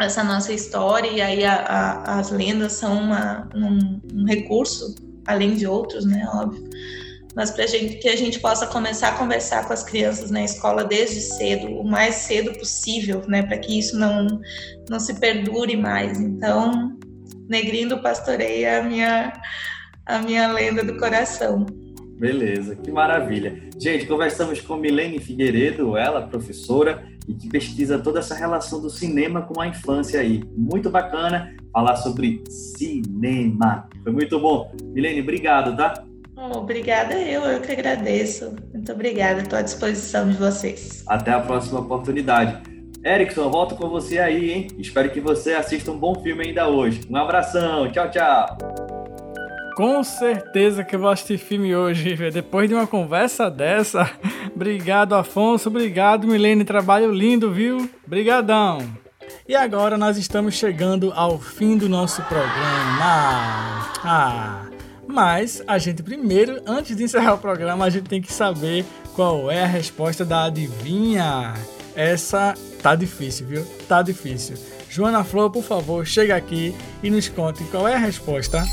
essa 0.00 0.24
nossa 0.24 0.52
história 0.52 1.08
e 1.08 1.20
aí 1.20 1.44
a, 1.44 1.54
a, 1.54 2.18
as 2.18 2.30
lendas 2.30 2.72
são 2.72 2.98
uma, 2.98 3.48
um, 3.54 4.00
um, 4.12 4.24
recurso 4.24 4.92
além 5.24 5.54
de 5.54 5.68
outros, 5.68 6.04
né, 6.04 6.28
óbvio. 6.34 6.68
Mas 7.34 7.50
para 7.50 7.66
que 7.66 8.08
a 8.08 8.16
gente 8.16 8.38
possa 8.38 8.66
começar 8.66 9.08
a 9.08 9.18
conversar 9.18 9.66
com 9.66 9.72
as 9.72 9.82
crianças 9.82 10.30
na 10.30 10.44
escola 10.44 10.84
desde 10.84 11.20
cedo, 11.20 11.66
o 11.66 11.84
mais 11.84 12.14
cedo 12.14 12.52
possível, 12.58 13.22
né, 13.26 13.42
para 13.42 13.58
que 13.58 13.78
isso 13.78 13.98
não 13.98 14.40
não 14.88 15.00
se 15.00 15.18
perdure 15.18 15.76
mais. 15.76 16.20
Então, 16.20 16.96
Negrinho 17.48 17.88
do 17.88 18.02
Pastoreio 18.02 18.66
é 18.66 18.78
a 18.78 18.82
minha 18.84 19.32
a 20.06 20.18
minha 20.18 20.52
lenda 20.52 20.84
do 20.84 20.96
coração. 20.96 21.66
Beleza, 22.18 22.76
que 22.76 22.92
maravilha. 22.92 23.60
Gente, 23.78 24.06
conversamos 24.06 24.60
com 24.60 24.76
Milene 24.76 25.18
Figueiredo, 25.18 25.96
ela, 25.96 26.22
professora, 26.22 27.04
e 27.26 27.34
que 27.34 27.48
pesquisa 27.48 27.98
toda 27.98 28.20
essa 28.20 28.34
relação 28.34 28.80
do 28.80 28.88
cinema 28.88 29.42
com 29.42 29.60
a 29.60 29.66
infância 29.66 30.20
aí. 30.20 30.42
Muito 30.56 30.90
bacana 30.90 31.54
falar 31.72 31.96
sobre 31.96 32.42
cinema. 32.48 33.88
Foi 34.02 34.12
muito 34.12 34.38
bom. 34.38 34.72
Milene, 34.84 35.22
obrigado, 35.22 35.76
tá? 35.76 36.04
Obrigada 36.52 37.14
eu, 37.14 37.42
eu 37.42 37.60
que 37.60 37.72
agradeço. 37.72 38.54
Muito 38.72 38.92
obrigada, 38.92 39.40
estou 39.40 39.58
à 39.58 39.62
disposição 39.62 40.28
de 40.28 40.36
vocês. 40.36 41.02
Até 41.06 41.32
a 41.32 41.40
próxima 41.40 41.80
oportunidade. 41.80 42.62
Erickson, 43.04 43.50
volto 43.50 43.76
com 43.76 43.88
você 43.88 44.18
aí, 44.18 44.50
hein? 44.50 44.68
Espero 44.78 45.10
que 45.10 45.20
você 45.20 45.52
assista 45.52 45.90
um 45.90 45.98
bom 45.98 46.14
filme 46.22 46.46
ainda 46.46 46.68
hoje. 46.68 47.02
Um 47.10 47.16
abração, 47.16 47.90
tchau, 47.92 48.10
tchau. 48.10 48.58
Com 49.76 50.02
certeza 50.04 50.84
que 50.84 50.94
eu 50.94 51.00
vou 51.00 51.10
assistir 51.10 51.36
filme 51.36 51.74
hoje, 51.74 52.16
depois 52.30 52.68
de 52.68 52.74
uma 52.74 52.86
conversa 52.86 53.50
dessa. 53.50 54.10
Obrigado, 54.54 55.14
Afonso. 55.14 55.68
Obrigado, 55.68 56.26
Milene. 56.26 56.64
Trabalho 56.64 57.12
lindo, 57.12 57.52
viu? 57.52 57.90
Brigadão. 58.06 58.78
E 59.46 59.54
agora 59.54 59.98
nós 59.98 60.16
estamos 60.16 60.54
chegando 60.54 61.12
ao 61.14 61.38
fim 61.38 61.76
do 61.76 61.88
nosso 61.88 62.22
programa. 62.22 62.54
Ah, 64.06 64.63
Mas 65.14 65.62
a 65.64 65.78
gente 65.78 66.02
primeiro, 66.02 66.60
antes 66.66 66.96
de 66.96 67.04
encerrar 67.04 67.34
o 67.34 67.38
programa, 67.38 67.84
a 67.84 67.90
gente 67.90 68.08
tem 68.08 68.20
que 68.20 68.32
saber 68.32 68.84
qual 69.14 69.48
é 69.48 69.62
a 69.62 69.66
resposta 69.66 70.24
da 70.24 70.46
adivinha. 70.46 71.54
Essa 71.94 72.52
tá 72.82 72.96
difícil, 72.96 73.46
viu? 73.46 73.64
Tá 73.86 74.02
difícil. 74.02 74.56
Joana 74.90 75.22
Flor, 75.22 75.52
por 75.52 75.62
favor, 75.62 76.04
chega 76.04 76.34
aqui 76.34 76.74
e 77.00 77.10
nos 77.10 77.28
conte 77.28 77.62
qual 77.70 77.86
é 77.86 77.94
a 77.94 77.98
resposta. 77.98 78.64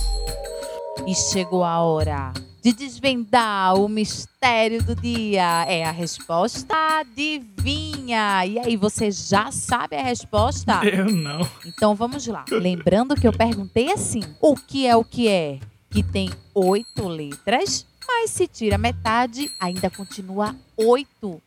E 1.06 1.14
chegou 1.14 1.64
a 1.64 1.80
hora 1.80 2.34
de 2.64 2.74
desvendar 2.74 3.76
o 3.76 3.88
mistério 3.88 4.82
do 4.82 4.96
dia. 4.96 5.66
É 5.68 5.84
a 5.84 5.92
resposta 5.92 6.76
adivinha. 7.02 8.44
E 8.48 8.58
aí, 8.58 8.76
você 8.76 9.12
já 9.12 9.52
sabe 9.52 9.96
a 9.96 10.02
resposta? 10.02 10.82
Eu 10.84 11.06
não. 11.06 11.48
Então 11.68 11.94
vamos 11.94 12.26
lá. 12.26 12.46
Lembrando 12.50 13.16
que 13.16 13.28
eu 13.28 13.32
perguntei 13.32 13.92
assim: 13.92 14.22
o 14.42 14.56
que 14.56 14.88
é 14.88 14.96
o 14.96 15.04
que 15.04 15.28
é? 15.28 15.60
Que 15.92 16.02
tem 16.02 16.30
oito 16.56 17.08
letras, 17.08 17.86
mas 18.08 18.32
se 18.32 18.48
tira 18.48 18.78
metade, 18.78 19.52
ainda 19.60 19.90
continua 19.90 20.56
oito. 20.78 21.42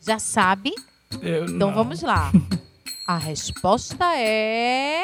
Já 0.00 0.18
sabe? 0.18 0.74
Eu 1.22 1.44
Então 1.44 1.68
não. 1.68 1.74
vamos 1.74 2.02
lá. 2.02 2.30
A 3.06 3.16
resposta 3.16 4.04
é. 4.18 5.02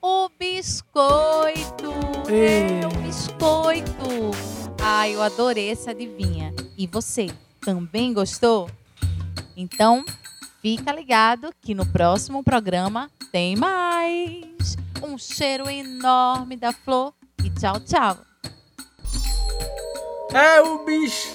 O 0.00 0.30
biscoito! 0.38 1.92
É 2.30 2.86
o 2.86 3.02
biscoito! 3.02 4.30
Ai, 4.80 5.14
eu 5.14 5.20
adorei 5.22 5.70
essa 5.70 5.90
adivinha. 5.90 6.54
E 6.78 6.86
você, 6.86 7.26
também 7.60 8.14
gostou? 8.14 8.70
Então, 9.56 10.04
fica 10.62 10.92
ligado 10.92 11.52
que 11.60 11.74
no 11.74 11.84
próximo 11.84 12.42
programa 12.44 13.10
tem 13.32 13.56
mais! 13.56 14.76
Um 15.02 15.18
cheiro 15.18 15.68
enorme 15.68 16.56
da 16.56 16.72
flor 16.72 17.12
e 17.44 17.50
tchau, 17.50 17.80
tchau! 17.80 18.18
É 20.32 20.60
o 20.60 20.84
biscoito! 20.84 21.32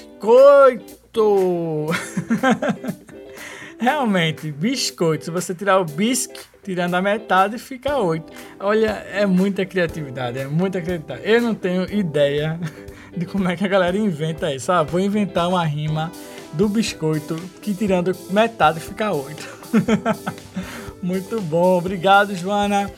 Realmente, 3.80 4.52
biscoito. 4.52 5.26
Se 5.26 5.32
você 5.32 5.54
tirar 5.54 5.80
o 5.80 5.86
bisque, 5.86 6.40
tirando 6.64 6.96
a 6.96 7.02
metade, 7.02 7.58
fica 7.58 7.98
oito. 7.98 8.32
Olha, 8.60 9.06
é 9.12 9.26
muita 9.26 9.66
criatividade, 9.66 10.40
é 10.40 10.48
muita 10.48 10.82
criatividade. 10.82 11.22
Eu 11.26 11.42
não 11.42 11.54
tenho 11.54 11.92
ideia 11.92 12.60
de 13.16 13.26
como 13.26 13.50
é 13.50 13.56
que 13.56 13.66
a 13.66 13.68
galera 13.68 13.98
inventa 13.98 14.54
isso. 14.54 14.72
Ah, 14.72 14.84
vou 14.84 15.00
inventar 15.00 15.50
uma 15.50 15.66
rima 15.66 16.12
do 16.54 16.70
biscoito 16.70 17.36
que 17.62 17.74
tirando 17.74 18.16
metade 18.30 18.80
fica 18.80 19.12
oito. 19.12 19.48
Muito 21.02 21.42
bom, 21.42 21.78
obrigado, 21.78 22.34
Joana. 22.36 22.90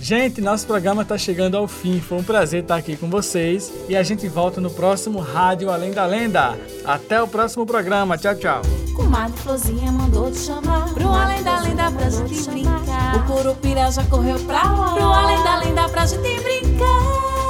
Gente, 0.00 0.40
nosso 0.40 0.66
programa 0.66 1.02
está 1.02 1.18
chegando 1.18 1.56
ao 1.56 1.66
fim. 1.66 2.00
Foi 2.00 2.18
um 2.18 2.22
prazer 2.22 2.62
estar 2.62 2.76
aqui 2.76 2.96
com 2.96 3.10
vocês 3.10 3.72
e 3.88 3.96
a 3.96 4.02
gente 4.02 4.28
volta 4.28 4.60
no 4.60 4.70
próximo 4.70 5.18
Rádio 5.18 5.70
Além 5.70 5.90
da 5.90 6.06
Lenda. 6.06 6.58
Até 6.84 7.20
o 7.20 7.26
próximo 7.26 7.66
programa. 7.66 8.16
Tchau, 8.16 8.34
tchau. 8.36 8.62
Comadre 8.94 9.36
Florzinha 9.40 9.92
mandou 9.92 10.30
te 10.30 10.38
chamar 10.38 10.92
Pro 10.92 11.08
além 11.08 11.42
da 11.42 11.60
lenda 11.60 11.90
pra 11.92 12.10
gente 12.10 12.50
brincar 12.50 13.16
O 13.16 13.32
Curupira 13.32 13.90
já 13.92 14.02
correu 14.04 14.38
pra 14.40 14.62
lá 14.64 14.94
Pro 14.94 15.04
além 15.04 15.44
da 15.44 15.56
lenda 15.58 15.88
pra 15.88 16.04
gente 16.04 16.40
brincar 16.42 17.47